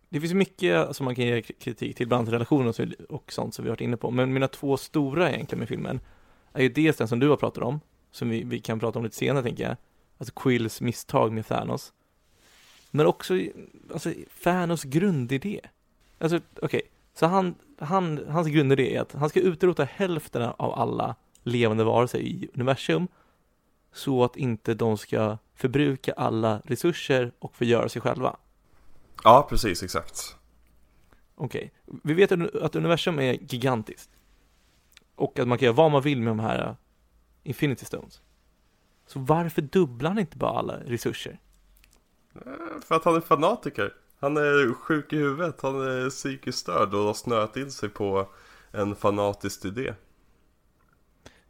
[0.08, 3.64] Det finns mycket som man kan ge kritik till, bland annat relationer och sånt som
[3.64, 6.00] vi har varit inne på, men mina två stora egentligen med filmen
[6.52, 7.80] är ju dels den som du har pratat om,
[8.10, 9.76] som vi, vi kan prata om lite senare tänker jag,
[10.18, 11.92] alltså Quills misstag med Thanos.
[12.90, 13.40] Men också,
[13.92, 15.60] alltså Thanos grundidé.
[16.18, 16.82] Alltså okej, okay
[17.14, 22.18] så han, han, hans grundidé är att han ska utrota hälften av alla levande varelser
[22.18, 23.08] i universum
[23.92, 28.36] så att inte de ska förbruka alla resurser och förgöra sig själva.
[29.24, 30.36] Ja, precis, exakt.
[31.34, 32.00] Okej, okay.
[32.04, 34.10] vi vet att universum är gigantiskt.
[35.14, 36.74] Och att man kan göra vad man vill med de här uh,
[37.42, 38.22] Infinity Stones.
[39.06, 41.38] Så varför dubblar han inte bara alla resurser?
[42.34, 43.94] Eh, för att han är fanatiker.
[44.24, 48.28] Han är sjuk i huvudet, han är psykiskt störd och har snöat in sig på
[48.72, 49.94] en fanatisk idé.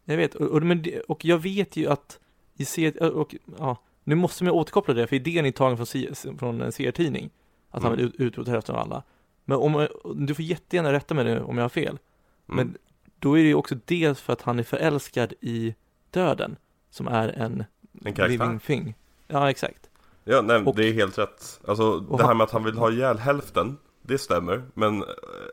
[0.04, 0.62] Jag vet, och,
[1.08, 2.18] och, jag vet ju att
[2.56, 6.72] i och, ja, nu måste man återkoppla det, för idén är tagen från, från en
[6.72, 7.30] serietidning.
[7.70, 7.90] Att mm.
[7.90, 9.02] han vill utrota hälften av alla.
[9.44, 11.88] Men om, du får jättegärna rätta mig nu om jag har fel.
[11.88, 11.98] Mm.
[12.46, 12.76] Men
[13.18, 15.74] då är det ju också dels för att han är förälskad i
[16.10, 16.56] döden,
[16.90, 17.64] som är en,
[18.04, 18.94] en living thing.
[19.26, 19.90] Ja, exakt.
[20.24, 21.60] Ja, nej, och, det är helt rätt.
[21.68, 24.62] Alltså det här med att han vill ha ihjäl hälften, det stämmer.
[24.74, 25.08] Men eh,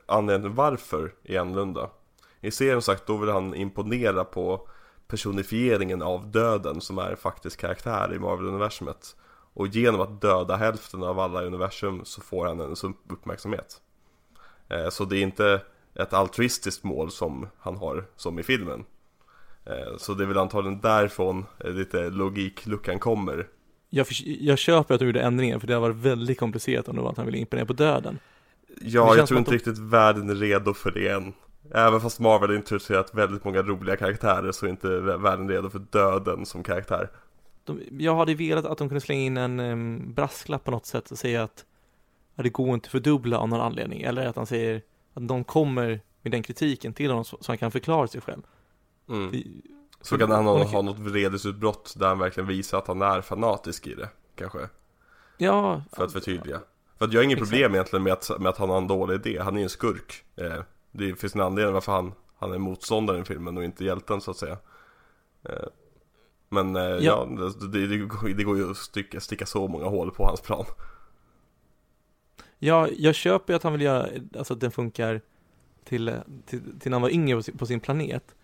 [0.05, 1.89] anledningen varför är annorlunda.
[2.41, 4.67] I serien sagt, då vill han imponera på
[5.07, 9.15] personifieringen av döden som är faktisk karaktär i Marvel-universumet.
[9.53, 12.75] Och genom att döda hälften av alla i universum så får han en
[13.09, 13.81] uppmärksamhet.
[14.69, 15.61] Eh, så det är inte
[15.95, 18.85] ett altruistiskt mål som han har som i filmen.
[19.65, 23.47] Eh, så det är väl antagligen därifrån lite logikluckan kommer.
[23.93, 24.07] Jag,
[24.39, 27.09] jag köper att du gjorde ändringen för det har varit väldigt komplicerat om det var
[27.09, 28.19] att han ville imponera på döden.
[28.81, 29.55] Ja, jag tror inte de...
[29.55, 31.33] riktigt världen är redo för det än.
[31.73, 35.79] Även fast Marvel har introducerat väldigt många roliga karaktärer så är inte världen redo för
[35.79, 37.09] döden som karaktär.
[37.63, 41.11] De, jag hade velat att de kunde slänga in en um, brasklapp på något sätt
[41.11, 41.65] och säga att,
[42.35, 44.01] att det går inte att fördubbla av någon anledning.
[44.01, 44.81] Eller att han säger
[45.13, 48.41] att de kommer med den kritiken till honom så, så han kan förklara sig själv.
[49.09, 49.61] Mm.
[50.01, 53.87] Så, kan han ha, ha något vredesutbrott där han verkligen visar att han är fanatisk
[53.87, 54.69] i det, kanske?
[55.37, 55.83] Ja.
[55.91, 56.61] För att förtydliga.
[56.97, 59.15] För att jag har inget problem egentligen med att, med att han har en dålig
[59.15, 60.23] idé, han är ju en skurk.
[60.35, 64.21] Eh, det finns en anledning varför han, han är motståndare i filmen och inte hjälten
[64.21, 64.57] så att säga.
[65.43, 65.67] Eh,
[66.49, 67.27] men eh, ja, ja
[67.61, 70.65] det, det, det, går ju att sticka, sticka så många hål på hans plan.
[72.59, 75.21] Ja, jag köper ju att han vill göra, alltså att den funkar
[75.83, 76.13] till,
[76.45, 78.35] till, till när han var yngre på sin planet.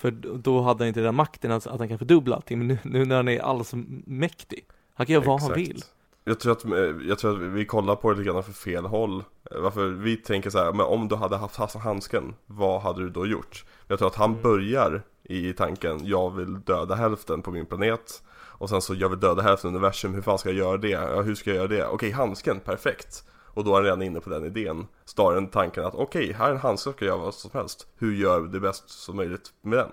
[0.00, 2.78] För då hade han inte den makten att, att han kan fördubbla allting, men nu,
[2.84, 5.82] nu när han är allsmäktig, han kan göra vad han vill.
[6.24, 6.64] Jag tror, att,
[7.08, 9.24] jag tror att vi kollar på det lite grann för fel håll.
[9.50, 13.26] Varför vi tänker så här, men om du hade haft handsken, vad hade du då
[13.26, 13.64] gjort?
[13.86, 14.42] Jag tror att han mm.
[14.42, 18.22] börjar i tanken, jag vill döda hälften på min planet.
[18.32, 20.88] Och sen så, jag vill döda hälften av universum, hur fan ska jag göra det?
[20.88, 21.86] Ja, hur ska jag göra det?
[21.86, 23.24] Okej, handsken, perfekt.
[23.54, 24.86] Och då är han redan inne på den idén.
[25.04, 27.86] Snarare än tanken att okej, här är en handske, ska jag göra vad som helst.
[27.96, 29.90] Hur gör vi det bäst som möjligt med den?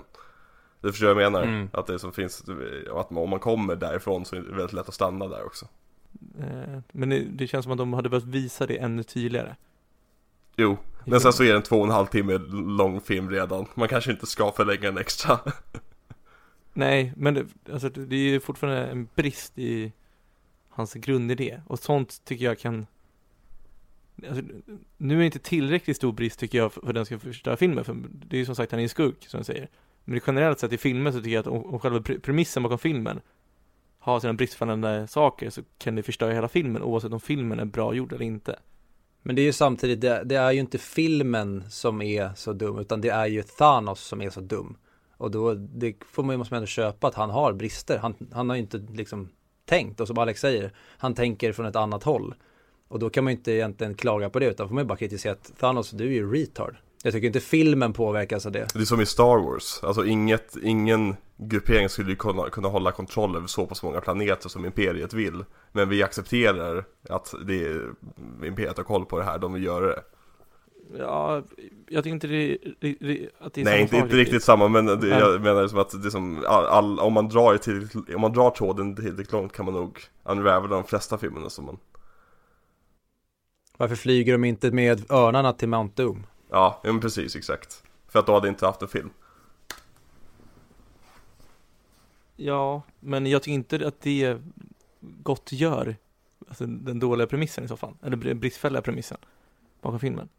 [0.82, 1.48] Du förstår vad jag menar?
[1.48, 1.70] Mm.
[1.74, 2.44] Att det som finns,
[2.96, 5.68] att om man kommer därifrån så är det väldigt lätt att stanna där också.
[6.40, 9.56] Eh, men det, känns som att de hade behövt visa det ännu tydligare.
[10.56, 12.38] Jo, men sen så är det en två och en halv timme
[12.78, 13.66] lång film redan.
[13.76, 15.40] Man kanske inte ska förlänga den extra.
[16.74, 19.92] Nej, men det, alltså, det är ju fortfarande en brist i
[20.70, 21.62] hans grundidé.
[21.68, 22.88] Och sånt tycker jag kan
[24.28, 24.44] alltså,
[24.98, 27.58] nu är det inte tillräckligt stor brist tycker jag för, för att den ska förstöra
[27.58, 29.70] filmen, för det är ju som sagt han är en skurk, som jag säger.
[30.04, 33.20] Men generellt sett i filmer så tycker jag att om, om själva premissen bakom filmen
[34.00, 37.94] har sina bristfälliga saker så kan det förstöra hela filmen oavsett om filmen är bra
[37.94, 38.60] gjord eller inte.
[39.22, 42.80] Men det är ju samtidigt, det, det är ju inte filmen som är så dum,
[42.80, 44.78] utan det är ju Thanos som är så dum.
[45.18, 47.98] Och då, det får man ju, måste man ändå köpa att han har brister.
[47.98, 49.30] Han, han har ju inte liksom
[49.66, 52.36] tänkt, och som Alex säger, han tänker från ett annat håll.
[52.88, 54.98] Och då kan man ju inte egentligen klaga på det, utan får man ju bara
[54.98, 56.76] kritisera att Thanos, du är ju retard.
[57.04, 58.68] Jag tycker inte filmen påverkas av det.
[58.74, 62.92] Det är som i Star Wars, alltså inget, ingen gruppering skulle ju kunna, kunna hålla
[62.92, 65.44] kontroll över så pass många planeter som Imperiet vill.
[65.72, 67.90] Men vi accepterar att det är,
[68.46, 70.04] Imperiet har koll på det här, de vill göra det.
[70.98, 71.44] Ja,
[71.88, 74.44] jag tycker inte det, det, det att det är Nej, samma inte, sak inte riktigt
[74.44, 78.16] samma, men det, jag menar som att det som, all, all, om man drar tillräckligt,
[78.16, 81.78] om man drar tråden tillräckligt långt kan man nog unravela de flesta filmerna som man
[83.78, 86.26] Varför flyger de inte med örnarna till Mount Doom?
[86.50, 87.84] Ja, men precis, exakt.
[88.08, 89.10] För att då hade inte haft en film.
[92.36, 94.38] Ja, men jag tycker inte att det
[95.02, 95.96] gott gör
[96.48, 99.18] alltså, den dåliga premissen i så fall, eller br- bristfälliga premissen
[99.82, 100.30] bakom filmen.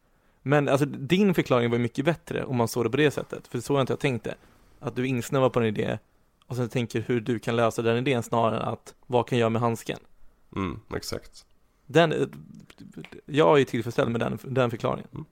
[0.43, 3.49] Men alltså din förklaring var ju mycket bättre om man såg det på det sättet,
[3.49, 4.35] för så har inte jag tänkt det.
[4.81, 5.99] Att du insnövar på en idé
[6.47, 9.41] och sen tänker hur du kan lösa den idén snarare än att vad kan jag
[9.41, 9.99] göra med handsken?
[10.57, 11.47] Mm, exakt.
[11.89, 12.33] Den,
[13.27, 15.25] jag är tillfredsställd med den, den förklaringen.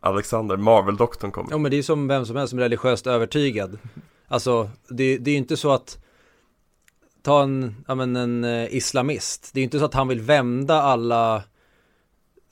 [0.00, 1.50] Alexander, Marvel-doktorn kommer.
[1.50, 3.78] Ja men det är som vem som helst som är religiöst övertygad.
[4.30, 6.04] Alltså det, det är ju inte så att
[7.22, 9.50] ta en, ja men en eh, islamist.
[9.54, 11.42] Det är ju inte så att han vill vända alla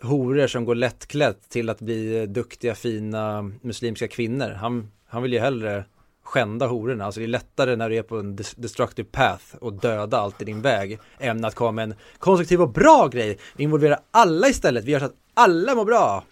[0.02, 4.50] horor som går lättklätt till att bli eh, duktiga fina muslimska kvinnor.
[4.50, 5.84] Han, han vill ju hellre
[6.26, 7.04] skända hororna.
[7.04, 10.44] Alltså det är lättare när du är på en destructive path och döda allt i
[10.44, 13.38] din väg än att komma med en konstruktiv och bra grej.
[13.56, 14.84] Vi involverar alla istället.
[14.84, 16.24] Vi gör så att alla mår bra.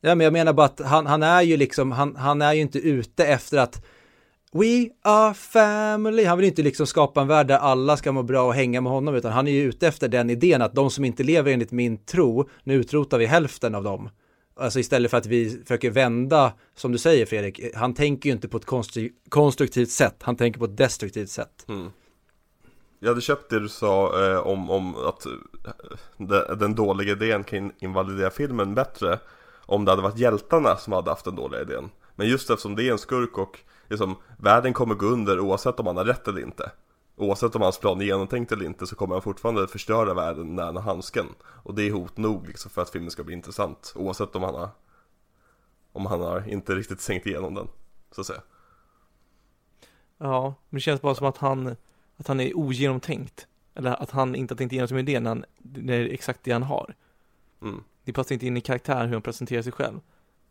[0.00, 2.60] Ja, men jag menar bara att han, han är ju liksom, han, han är ju
[2.60, 3.84] inte ute efter att
[4.52, 6.24] We are family.
[6.24, 8.80] Han vill ju inte liksom skapa en värld där alla ska må bra och hänga
[8.80, 11.52] med honom, utan han är ju ute efter den idén att de som inte lever
[11.52, 14.08] enligt min tro, nu utrotar vi hälften av dem.
[14.62, 18.48] Alltså istället för att vi försöker vända, som du säger Fredrik, han tänker ju inte
[18.48, 18.66] på ett
[19.28, 21.64] konstruktivt sätt, han tänker på ett destruktivt sätt.
[21.68, 21.90] Mm.
[22.98, 25.32] Jag hade köpt det du sa eh, om, om att eh,
[26.16, 29.18] de, den dåliga idén kan invalidera filmen bättre
[29.66, 31.90] om det hade varit hjältarna som hade haft den dåliga idén.
[32.14, 33.58] Men just eftersom det är en skurk och
[33.88, 36.70] liksom, världen kommer gå under oavsett om han har rätt eller inte.
[37.16, 40.62] Oavsett om hans plan är genomtänkt eller inte så kommer han fortfarande förstöra världen när
[40.64, 41.26] han har handsken.
[41.44, 43.92] Och det är hot nog liksom, för att filmen ska bli intressant.
[43.96, 44.68] Oavsett om han har
[45.92, 47.68] om han har inte riktigt sänkt igenom den,
[48.10, 48.40] så att säga.
[50.18, 51.76] Ja, men det känns bara som att han,
[52.16, 53.46] att han är ogenomtänkt.
[53.74, 56.40] Eller att han inte har tänkt igenom sin idé när, han, när det är exakt
[56.44, 56.94] det han har.
[57.62, 57.84] Mm.
[58.04, 60.00] Det passar inte in i karaktären hur han presenterar sig själv.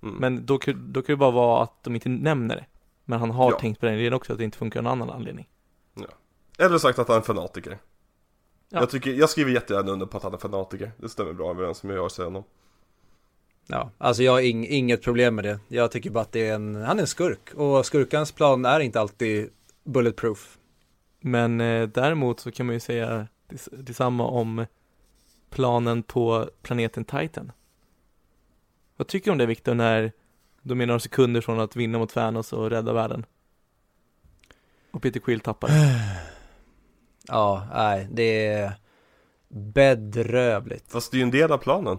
[0.03, 0.15] Mm.
[0.15, 2.65] Men då, kan- då kan det bara vara att de inte nämner det.
[3.05, 3.59] Men han har Ja.
[3.59, 5.47] tänkt på den idén också, att det inte funkar av någon annan anledning.
[6.61, 7.77] Eller sagt att han är en fanatiker.
[8.69, 8.79] Ja.
[8.79, 10.91] Jag, tycker, jag skriver jättegärna under på att han är fanatiker.
[10.97, 12.43] Det stämmer bra överens med vad jag säga honom.
[13.67, 15.59] Ja, alltså jag har ing, inget problem med det.
[15.67, 18.79] Jag tycker bara att det är en, han är en skurk och skurkans plan är
[18.79, 19.49] inte alltid
[19.83, 20.57] bulletproof.
[21.19, 24.65] Men eh, däremot så kan man ju säga dets- detsamma om
[25.49, 27.51] planen på planeten Titan.
[28.97, 30.11] Vad tycker du om det Viktor, när
[30.61, 33.25] de är några sekunder från att vinna mot Thanos och rädda världen?
[34.91, 35.69] Och Peter Quill tappar.
[37.31, 38.73] Ja, nej, det är
[39.49, 40.91] bedrövligt.
[40.91, 41.97] Fast det är ju en del av planen.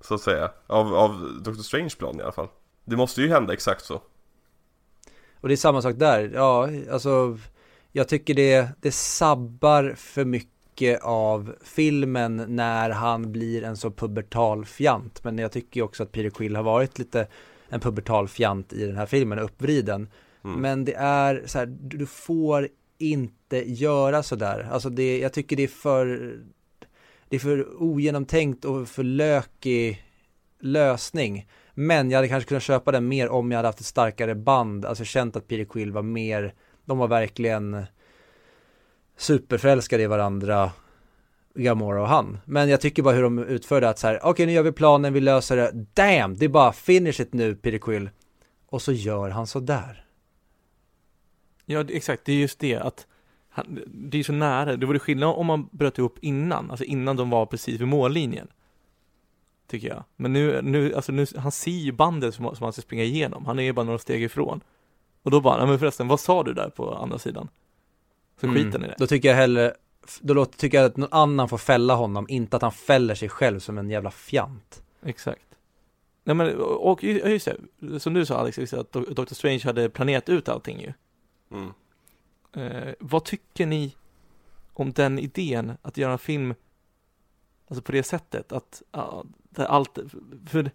[0.00, 0.50] Så att säga.
[0.66, 1.62] Av, av Dr.
[1.62, 2.48] Strange plan i alla fall.
[2.84, 4.02] Det måste ju hända exakt så.
[5.40, 6.30] Och det är samma sak där.
[6.34, 7.38] Ja, alltså
[7.92, 14.64] jag tycker det, det sabbar för mycket av filmen när han blir en så pubertal
[14.64, 15.24] fjant.
[15.24, 17.28] Men jag tycker också att Peter Quill har varit lite
[17.68, 20.08] en pubertal fjant i den här filmen, uppvriden.
[20.44, 20.60] Mm.
[20.60, 22.68] Men det är så här, du får
[22.98, 24.68] inte göra sådär.
[24.70, 26.36] Alltså det, jag tycker det är för,
[27.28, 30.04] det är för ogenomtänkt och för lökig
[30.60, 31.48] lösning.
[31.74, 34.84] Men jag hade kanske kunnat köpa den mer om jag hade haft ett starkare band,
[34.84, 37.84] alltså känt att Peter Quill var mer, de var verkligen
[39.16, 40.72] superförälskade i varandra,
[41.54, 42.38] Gamora och han.
[42.44, 45.12] Men jag tycker bara hur de utförde att så här, okej nu gör vi planen,
[45.12, 48.10] vi löser det, damn, det är bara finish it nu Peter Quill.
[48.66, 50.05] Och så gör han så där.
[51.66, 53.06] Ja, exakt, det är just det att
[53.48, 57.16] han, det är så nära, det vore skillnad om man bröt ihop innan, alltså innan
[57.16, 58.48] de var precis vid mållinjen.
[59.66, 60.04] Tycker jag.
[60.16, 63.46] Men nu, nu, alltså nu, han ser ju bandet som, som han ska springa igenom,
[63.46, 64.60] han är ju bara några steg ifrån.
[65.22, 67.48] Och då bara, nej men förresten, vad sa du där på andra sidan?
[68.40, 68.76] Så skiten i det.
[68.76, 68.94] Mm.
[68.98, 69.74] Då tycker jag hellre,
[70.20, 73.28] då låter, tycker jag att någon annan får fälla honom, inte att han fäller sig
[73.28, 74.82] själv som en jävla fjant.
[75.02, 75.46] Exakt.
[76.24, 77.48] Nej men, och ju- just
[77.80, 80.92] det, som du sa Alex, att Doctor Strange hade planerat ut allting ju.
[81.50, 81.72] Mm.
[82.52, 83.96] Eh, vad tycker ni
[84.72, 86.54] om den idén, att göra en film,
[87.68, 88.82] alltså på det sättet, att
[89.50, 89.98] det allt,
[90.46, 90.70] för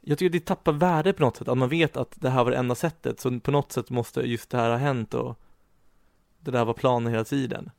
[0.00, 2.50] jag tycker det tappar värde på något sätt, att man vet att det här var
[2.50, 5.38] det enda sättet, så på något sätt måste just det här ha hänt och
[6.40, 7.70] det där var planen hela tiden.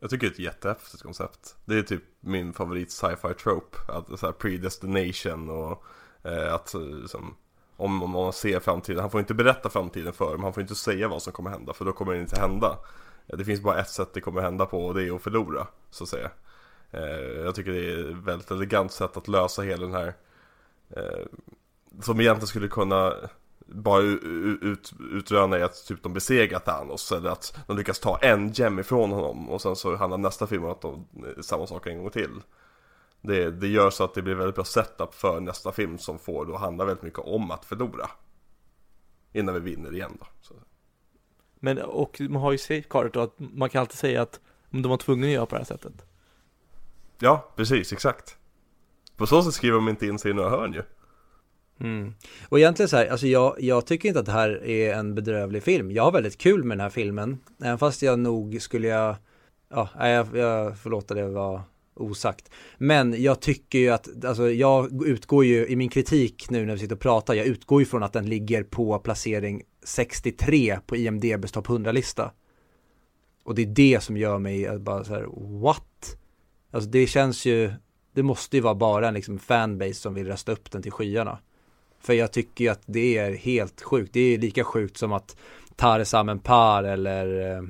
[0.00, 1.56] Jag tycker det är ett jättehäftigt koncept.
[1.64, 3.76] Det är typ min favorit sci-fi trope.
[3.88, 5.84] Att så här predestination och
[6.22, 7.36] eh, att eh, liksom,
[7.80, 10.74] om, om man ser framtiden, han får inte berätta framtiden för dem, han får inte
[10.74, 12.78] säga vad som kommer hända för då kommer det inte hända.
[13.26, 16.04] Det finns bara ett sätt det kommer hända på och det är att förlora, så
[16.04, 16.30] att säga.
[16.90, 20.14] Eh, jag tycker det är ett väldigt elegant sätt att lösa hela den här
[20.90, 21.26] eh,
[22.00, 23.14] som egentligen skulle kunna
[23.66, 28.52] bara ut, utröna i att typ de besegrar Thanos eller att de lyckas ta en
[28.52, 31.86] gem ifrån honom och sen så handlar nästa film om att de eh, samma sak
[31.86, 32.42] en gång till.
[33.22, 36.46] Det, det gör så att det blir väldigt bra setup för nästa film som får
[36.46, 38.10] då handla väldigt mycket om att förlora.
[39.32, 40.26] Innan vi vinner igen då.
[40.40, 40.54] Så.
[41.54, 44.40] Men, och man har ju safeguardet då, att man kan alltid säga att
[44.70, 46.04] de var tvungna att göra på det här sättet.
[47.18, 48.36] Ja, precis, exakt.
[49.16, 50.82] På så sätt skriver de inte in sig i några hörn ju.
[51.80, 52.14] Mm.
[52.48, 55.62] Och egentligen så här, alltså jag, jag tycker inte att det här är en bedrövlig
[55.62, 55.90] film.
[55.90, 57.38] Jag har väldigt kul med den här filmen.
[57.62, 59.16] Även fast jag nog skulle jag,
[59.68, 61.62] ja, nej, jag, jag får låta det vara
[62.00, 62.50] osagt.
[62.78, 66.78] Men jag tycker ju att, alltså jag utgår ju i min kritik nu när vi
[66.80, 71.52] sitter och pratar, jag utgår ju från att den ligger på placering 63 på IMDBs
[71.52, 72.30] topp 100-lista.
[73.44, 75.26] Och det är det som gör mig eh, bara så här,
[75.60, 76.16] what?
[76.70, 77.72] Alltså det känns ju,
[78.14, 81.38] det måste ju vara bara en liksom fanbase som vill rösta upp den till skyarna.
[82.00, 84.12] För jag tycker ju att det är helt sjukt.
[84.12, 85.36] Det är lika sjukt som att
[85.76, 87.62] Tarzan Par eller eh,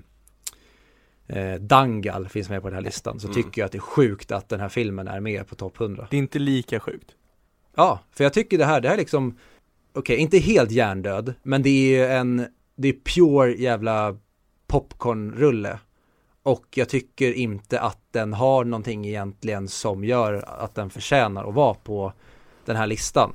[1.32, 3.20] eh, Dangal finns med på den här listan.
[3.20, 3.34] Så Mm.
[3.42, 6.06] tycker jag att det är sjukt att den här filmen är med på topp 100.
[6.10, 7.14] Det är inte lika sjukt.
[7.74, 9.38] Ja, för jag tycker det här, det här är liksom,
[9.92, 14.16] okej, inte helt hjärndöd, men det är en, det är pure jävla
[14.66, 15.78] popcornrulle.
[16.42, 21.54] Och jag tycker inte att den har någonting egentligen som gör att den förtjänar att
[21.54, 22.12] vara på
[22.64, 23.32] den här listan.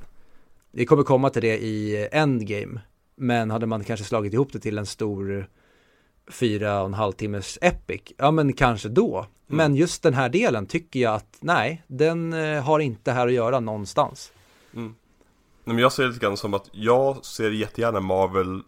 [0.72, 2.80] Vi kommer komma till det i Endgame,
[3.16, 5.48] men hade man kanske slagit ihop det till en stor
[6.30, 9.26] fyra och en halv timmes epic, ja men kanske då.
[9.46, 13.32] Men just den här delen tycker jag att nej, den eh, har inte här att
[13.32, 14.32] göra någonstans.
[15.66, 18.62] Nej, men jag ser det lite grann som att jag ser jättegärna Marvel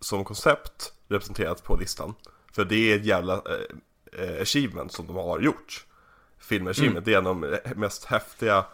[0.00, 2.14] som koncept representerat på listan.
[2.52, 5.86] För det är ett jävla eh, eh, achievement som de har gjort.
[6.38, 8.64] Filmachievement, det är en av de mest häftiga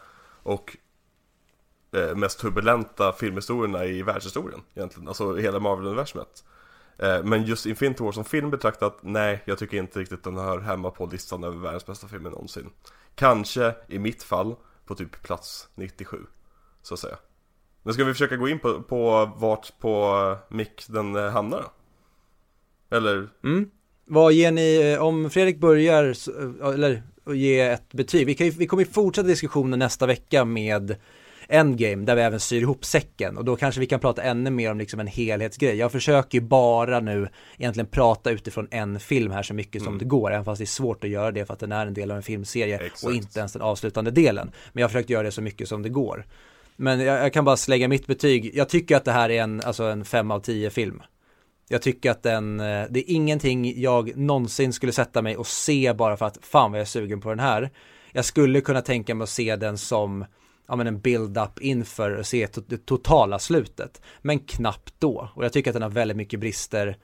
[0.43, 0.76] och
[1.93, 5.09] eh, mest turbulenta filmhistorierna i världshistorien egentligen.
[5.09, 6.45] Alltså hela Marvel-universumet.
[7.03, 10.59] Eh, men just Infinity War som film betraktat, nej, jag tycker inte riktigt den hör
[10.61, 12.70] hemma på listan över världens bästa filmer någonsin.
[13.14, 14.55] Kanske, i mitt fall,
[14.86, 16.18] på typ plats 97,
[16.82, 17.16] så att säga.
[17.82, 21.62] Men ska vi försöka gå in på, på vart på eh, mick den eh, hamnar
[21.62, 21.72] då?
[22.96, 23.70] Eller, Mm.
[24.05, 26.14] Vad ger ni, om Fredrik börjar,
[26.74, 30.96] eller ge ett betyg, vi, kan ju, vi kommer ju fortsätta diskussionen nästa vecka med
[31.53, 34.70] Endgame, där vi även syr ihop säcken och då kanske vi kan prata ännu mer
[34.70, 35.76] om liksom en helhetsgrej.
[35.76, 37.28] Jag försöker ju bara nu
[37.59, 39.98] egentligen prata utifrån en film här så mycket som Mm.
[39.98, 41.94] det går, även fast det är svårt att göra det för att den är en
[41.94, 43.05] del av en filmserie Exakt.
[43.05, 44.53] och inte ens den avslutande delen.
[44.72, 46.26] Men jag har försökt göra det så mycket som det går.
[46.76, 49.61] Men jag, jag kan bara slänga mitt betyg, jag tycker att det här är en,
[49.61, 51.03] alltså en 5 av 10 film.
[51.68, 55.92] Jag tycker att den, eh, det är ingenting jag någonsin skulle sätta mig och se
[55.92, 57.70] bara för att fan vad jag är sugen på den här.
[58.12, 60.24] Jag skulle kunna tänka mig att se den som
[60.67, 64.03] ja, men en build-up inför och se to- det totala slutet.
[64.23, 65.29] Men knappt då.
[65.35, 66.97] Och jag tycker att den har väldigt mycket brister.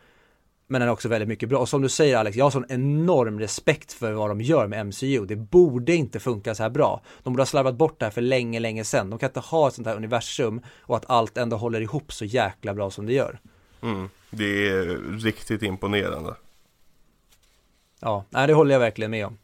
[0.71, 1.59] Men den är också väldigt mycket bra.
[1.59, 4.87] Och som du säger Alex, jag har sån enorm respekt för vad de gör med
[4.87, 5.27] MCU.
[5.27, 7.03] Det borde inte funka så här bra.
[7.23, 9.11] De borde ha slarvat bort det här för länge, länge sedan.
[9.11, 12.25] De kan inte ha ett sånt här universum och att allt ändå håller ihop så
[12.25, 13.39] jäkla bra som det gör.
[13.83, 14.87] mm, det är
[15.19, 16.35] riktigt imponerande.
[18.01, 19.39] Ja, nej det håller jag verkligen med om.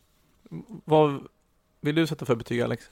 [0.85, 1.21] Vad
[1.81, 2.85] vill du sätta för betyg Alex?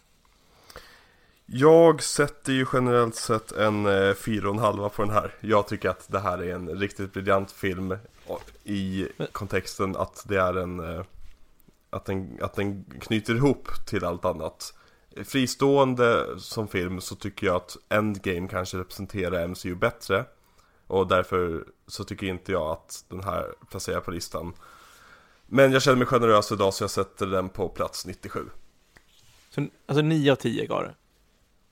[1.55, 5.35] Jag sätter ju generellt sett en eh, fyra och en halva på den här.
[5.41, 7.97] Jag tycker att det här är en riktigt briljant film
[8.65, 11.05] i kontexten att det är en eh,
[11.91, 14.75] att den, att den knyter ihop till allt annat.
[15.25, 20.25] Fristående som film så tycker jag att Endgame kanske representerar MCU bättre.
[20.87, 24.53] Och därför så tycker inte jag att den här placerar på listan.
[25.47, 28.41] Men jag känner mig generös idag så jag sätter den på plats 97.
[29.51, 30.95] Så, alltså 9 av 10 gav det.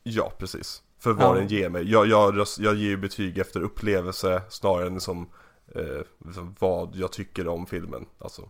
[0.02, 0.82] Ja, precis.
[0.98, 1.40] För vad Ja.
[1.40, 1.90] den ger mig.
[1.90, 5.28] Jag, jag, jag ger ju betyg efter upplevelse snarare än som
[5.74, 8.06] eh, liksom vad jag tycker om filmen.
[8.18, 8.48] Alltså.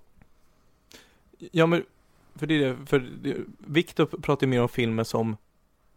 [1.39, 1.85] Ja men,
[2.35, 5.37] för det är för det, Victor pratar ju mer om filmer som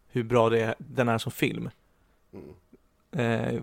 [0.07, 1.69] hur bra det är, den är som film.
[2.33, 2.53] Mm.
[3.55, 3.61] Eh,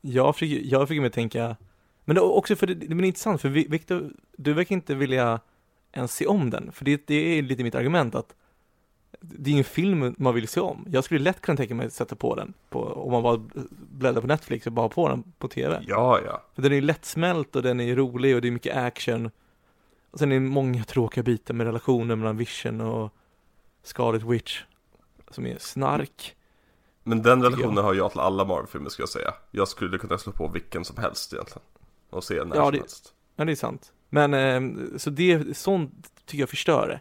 [0.00, 1.56] jag försöker, jag försöker mig tänka,
[2.04, 4.94] men det, är också för det, det blir intressant för Vi- Viktor, du verkar inte
[4.94, 5.40] vilja
[5.92, 8.34] ens se om den, för det, det är lite mitt argument att
[9.20, 10.86] det är ingen film man vill se om.
[10.90, 13.40] Jag skulle lätt kunna tänka mig att sätta på den, på, om man bara
[13.70, 15.82] bläddrar på Netflix och bara på den på TV.
[15.88, 16.42] Ja, ja.
[16.54, 19.30] För den är lättsmält och den är rolig och det är mycket action.
[20.10, 23.14] Och sen är det många tråkiga bitar med relationen mellan Vision och
[23.82, 24.62] Scarlet Witch.
[25.30, 26.36] Som är snark.
[27.02, 29.34] Men den relationen har jag till alla Marvel-filmer ska jag säga.
[29.50, 31.62] Jag skulle kunna slå på vilken som helst egentligen.
[32.10, 33.14] Och se när Ja, som det- helst.
[33.36, 33.92] Ja, det är sant.
[34.08, 34.60] Men, eh,
[34.96, 37.00] så det, sånt tycker jag förstör det.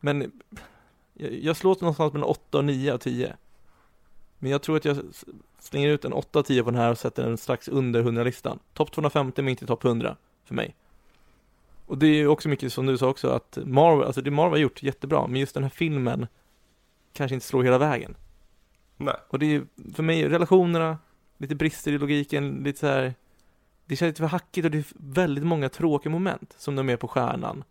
[0.00, 0.32] Men
[1.18, 3.36] jag, jag slår någonstans mellan 8 och 9 av 10.
[4.38, 4.98] Men jag tror att jag
[5.58, 8.58] slänger ut en 8 av 10 på den här och sätter den strax under 100-listan.
[8.74, 10.74] Topp 250 men inte topp 100 för mig.
[11.86, 14.52] Och det är ju också mycket som du sa också att Marvel, alltså det Marvel
[14.52, 16.26] har gjort jättebra, men just den här filmen
[17.12, 18.14] kanske inte slår hela vägen.
[18.96, 19.14] Nej.
[19.28, 20.98] Och det är ju för mig relationerna,
[21.38, 23.14] lite brister i logiken, lite så här.
[23.84, 26.96] Det känns lite för hackigt och det är väldigt många tråkiga moment som de är
[26.96, 27.64] på stjärnan.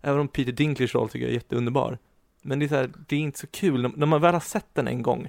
[0.00, 1.98] Även om Peter Dinklage roll tycker jag är jätteunderbar.
[2.42, 3.82] Men det är så här, det är inte så kul.
[3.82, 5.28] När- När man väl har sett den en gång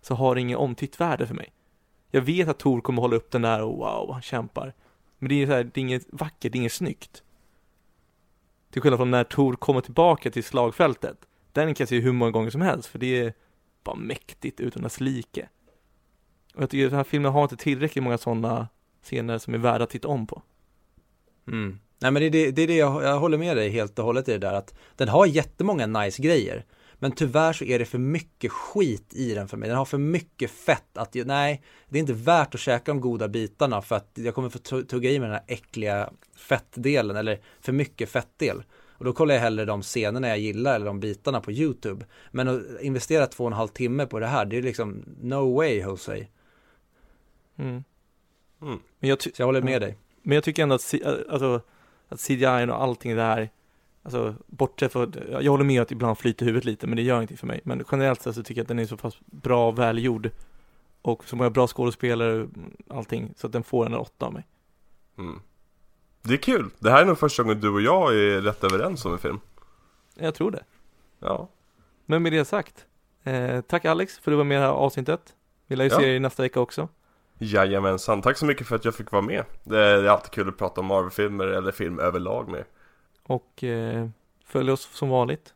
[0.00, 1.52] så har det ingen omtittvärde för mig.
[2.10, 4.74] Jag vet att Tor kommer hålla upp den där och wow, han kämpar.
[5.18, 7.22] Men det är så här, det är inget vackert, det är inget snyggt.
[8.70, 11.26] Till skillnad från när Tor kommer tillbaka till slagfältet.
[11.52, 13.34] Den kan jag se hur många gånger som helst för det är
[13.84, 15.48] bara mäktigt utan dess like.
[16.54, 18.68] Och jag tycker att den här filmen har inte tillräckligt många sådana
[19.02, 20.42] scener som är värda att titta om på.
[21.46, 21.78] Mm.
[22.02, 24.04] Nej men det är det, det, är det jag, jag håller med dig helt och
[24.04, 26.64] hållet i det där att den har jättemånga nice grejer.
[26.94, 29.68] Men tyvärr så är det för mycket skit i den för mig.
[29.68, 33.28] Den har för mycket fett att, nej, det är inte värt att käka de goda
[33.28, 37.40] bitarna för att jag kommer få tu- tugga i mig den här äckliga fettdelen eller
[37.60, 38.62] för mycket fettdel.
[38.98, 42.06] Och då kollar jag hellre de scenerna jag gillar eller de bitarna på YouTube.
[42.30, 45.54] Men att investera två och en halv timme på det här, det är liksom no
[45.56, 46.26] way Jose.
[47.58, 47.84] Mm.
[48.62, 48.78] Mm.
[48.98, 49.96] Men, jag Så jag håller med dig.
[50.22, 50.94] men jag tycker ändå att,
[51.28, 51.60] alltså,
[52.12, 53.50] att CGI och allting det här
[54.04, 57.36] Alltså bortsett från, jag håller med att ibland flyter huvudet lite men det gör inte
[57.36, 57.60] för mig.
[57.64, 60.30] Men generellt sett så tycker jag att den är så pass bra och välgjord.
[61.02, 62.48] Och så många bra skådespelare,
[62.88, 63.34] allting.
[63.36, 64.46] Så att den får en åtta av mig.
[65.18, 65.40] Mm.
[66.22, 66.70] Det är kul.
[66.78, 69.40] Det här är nog första gången du och jag är rätt överens om en film.
[70.14, 70.64] Jag tror det.
[71.18, 71.48] Ja.
[72.06, 72.86] Men med det sagt.
[73.24, 75.34] Eh, tack Alex för att du var med i det här avsnittet.
[75.66, 75.98] Vi lär ju Ja.
[75.98, 76.88] se dig nästa vecka också.
[77.42, 78.22] Jajamensan.
[78.22, 79.44] Tack så mycket för att jag fick vara med.
[79.64, 82.64] Det är alltid kul att prata om Marvel-filmer eller film överlag med.
[83.22, 84.08] Och eh,
[84.44, 85.54] följ oss som vanligt.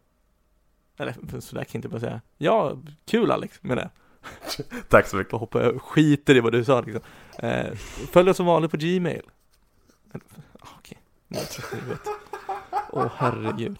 [0.98, 2.20] Eller sådär kan jag inte bara säga.
[2.38, 2.76] Ja,
[3.06, 3.90] kul Alex med det.
[4.88, 5.30] Tack så mycket.
[5.30, 7.02] Bara hoppa över, skiter i vad du sa liksom.
[7.38, 7.72] Eh,
[8.12, 9.22] följ oss som vanligt på Gmail.
[10.12, 11.40] Ah, Okej, jag
[11.78, 12.00] huvudet.
[12.90, 13.78] Åh herregud.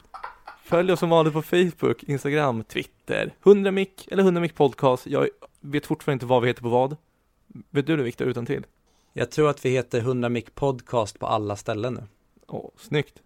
[0.63, 5.07] Följ oss som vanligt på Facebook, Instagram, Twitter, 100mic eller 100mic podcast.
[5.07, 5.29] Jag
[5.61, 6.97] vet fortfarande inte vad vi heter på vad.
[7.71, 8.67] Vet du det Viktor, utan till?
[9.13, 12.03] Jag tror att vi heter 100 mic podcast på alla ställen nu.
[12.47, 13.23] Åh, snyggt.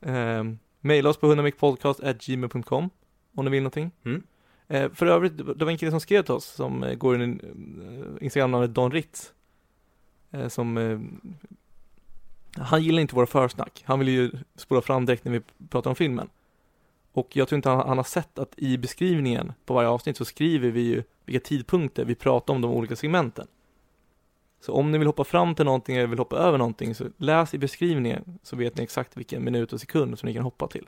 [0.00, 0.44] Eh,
[0.80, 2.90] maila oss på 100micpodcast.gmail.com
[3.34, 3.90] om ni vill någonting.
[4.04, 4.22] Mm.
[4.68, 7.44] Eh, för övrigt, det var en kille som skrev till oss som eh, går under
[7.44, 9.32] eh, Instagramnamnet Don Ritz.
[10.30, 10.98] Eh, som eh,
[12.62, 13.82] han gillar inte våra försnack.
[13.86, 16.28] Han vill ju spola fram direkt när vi pratar om filmen.
[17.18, 20.24] Och jag tror inte han, han har sett att i beskrivningen på varje avsnitt så
[20.24, 23.46] skriver vi ju vilka tidpunkter vi pratar om de olika segmenten.
[24.60, 27.54] Så om ni vill hoppa fram till någonting eller vill hoppa över någonting så läs
[27.54, 30.86] i beskrivningen så vet ni exakt vilken minut och sekund som ni kan hoppa till.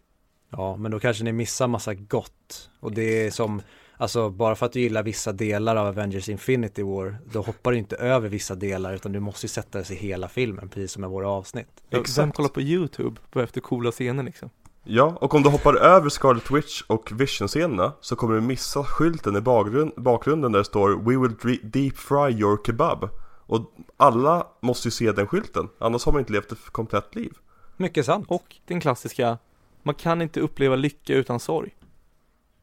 [0.51, 2.71] Ja, men då kanske ni missar massa gott.
[2.81, 3.63] Och det är som,
[3.97, 7.79] alltså bara för att du gillar vissa delar av Avengers Infinity War, då hoppar du
[7.79, 11.01] inte över vissa delar utan du måste ju sätta dig i hela filmen, precis som
[11.01, 11.83] med våra avsnitt.
[11.91, 12.37] Vem Exakt.
[12.37, 14.51] kollar på YouTube på efter coola scener liksom?
[14.85, 19.37] Ja, och om du hoppar över Scarlet Witch och Vision-scenerna så kommer du missa skylten
[19.37, 23.09] i bakgrund, bakgrunden där det står We will deep fry your kebab.
[23.47, 27.33] Och alla måste ju se den skylten, annars har man inte levt ett komplett liv.
[27.77, 28.27] Mycket sant.
[28.29, 29.39] Och den klassiska,
[29.83, 31.77] man kan inte uppleva lycka utan sorg.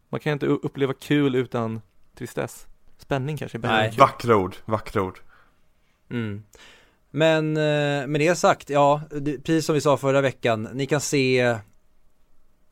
[0.10, 1.82] Man kan inte uppleva kul utan
[2.18, 2.68] tristess.
[2.98, 3.96] Spänning kanske är bättre Nej.
[3.98, 5.20] Vackra ord, vackra ord.
[6.10, 6.44] Mm.
[7.12, 9.02] Men eh, med det sagt, ja,
[9.44, 11.58] precis som vi sa förra veckan, ni kan se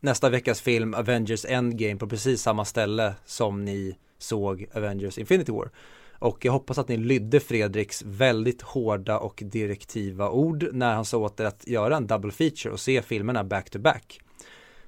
[0.05, 5.71] nästa veckas film Avengers Endgame på precis samma ställe som ni såg Avengers Infinity War.
[6.19, 11.17] Och jag hoppas att ni lydde Fredriks väldigt hårda och direktiva ord när han sa
[11.17, 14.19] åt er att göra en double feature och se filmerna back to back.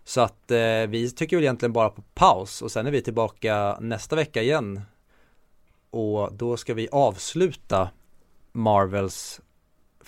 [0.04, 3.78] Så att eh, vi tycker väl egentligen bara på paus och sen är vi tillbaka
[3.82, 4.82] nästa vecka igen.
[5.90, 7.90] Och då ska vi avsluta
[8.52, 9.42] Marvels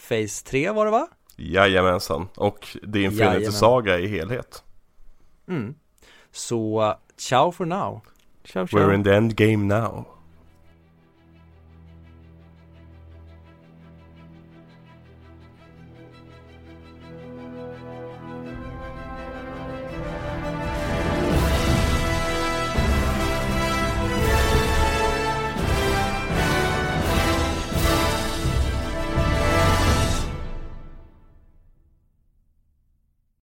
[0.09, 1.07] Phase 3 var det va?
[1.35, 3.51] Jajamensan, och är Infinity Jajamän.
[3.51, 4.63] Saga i helhet.
[5.49, 5.73] Mm.
[6.31, 8.01] Så ciao for now.
[8.43, 8.79] Ciao, ciao.
[8.79, 10.05] We're in the end game now.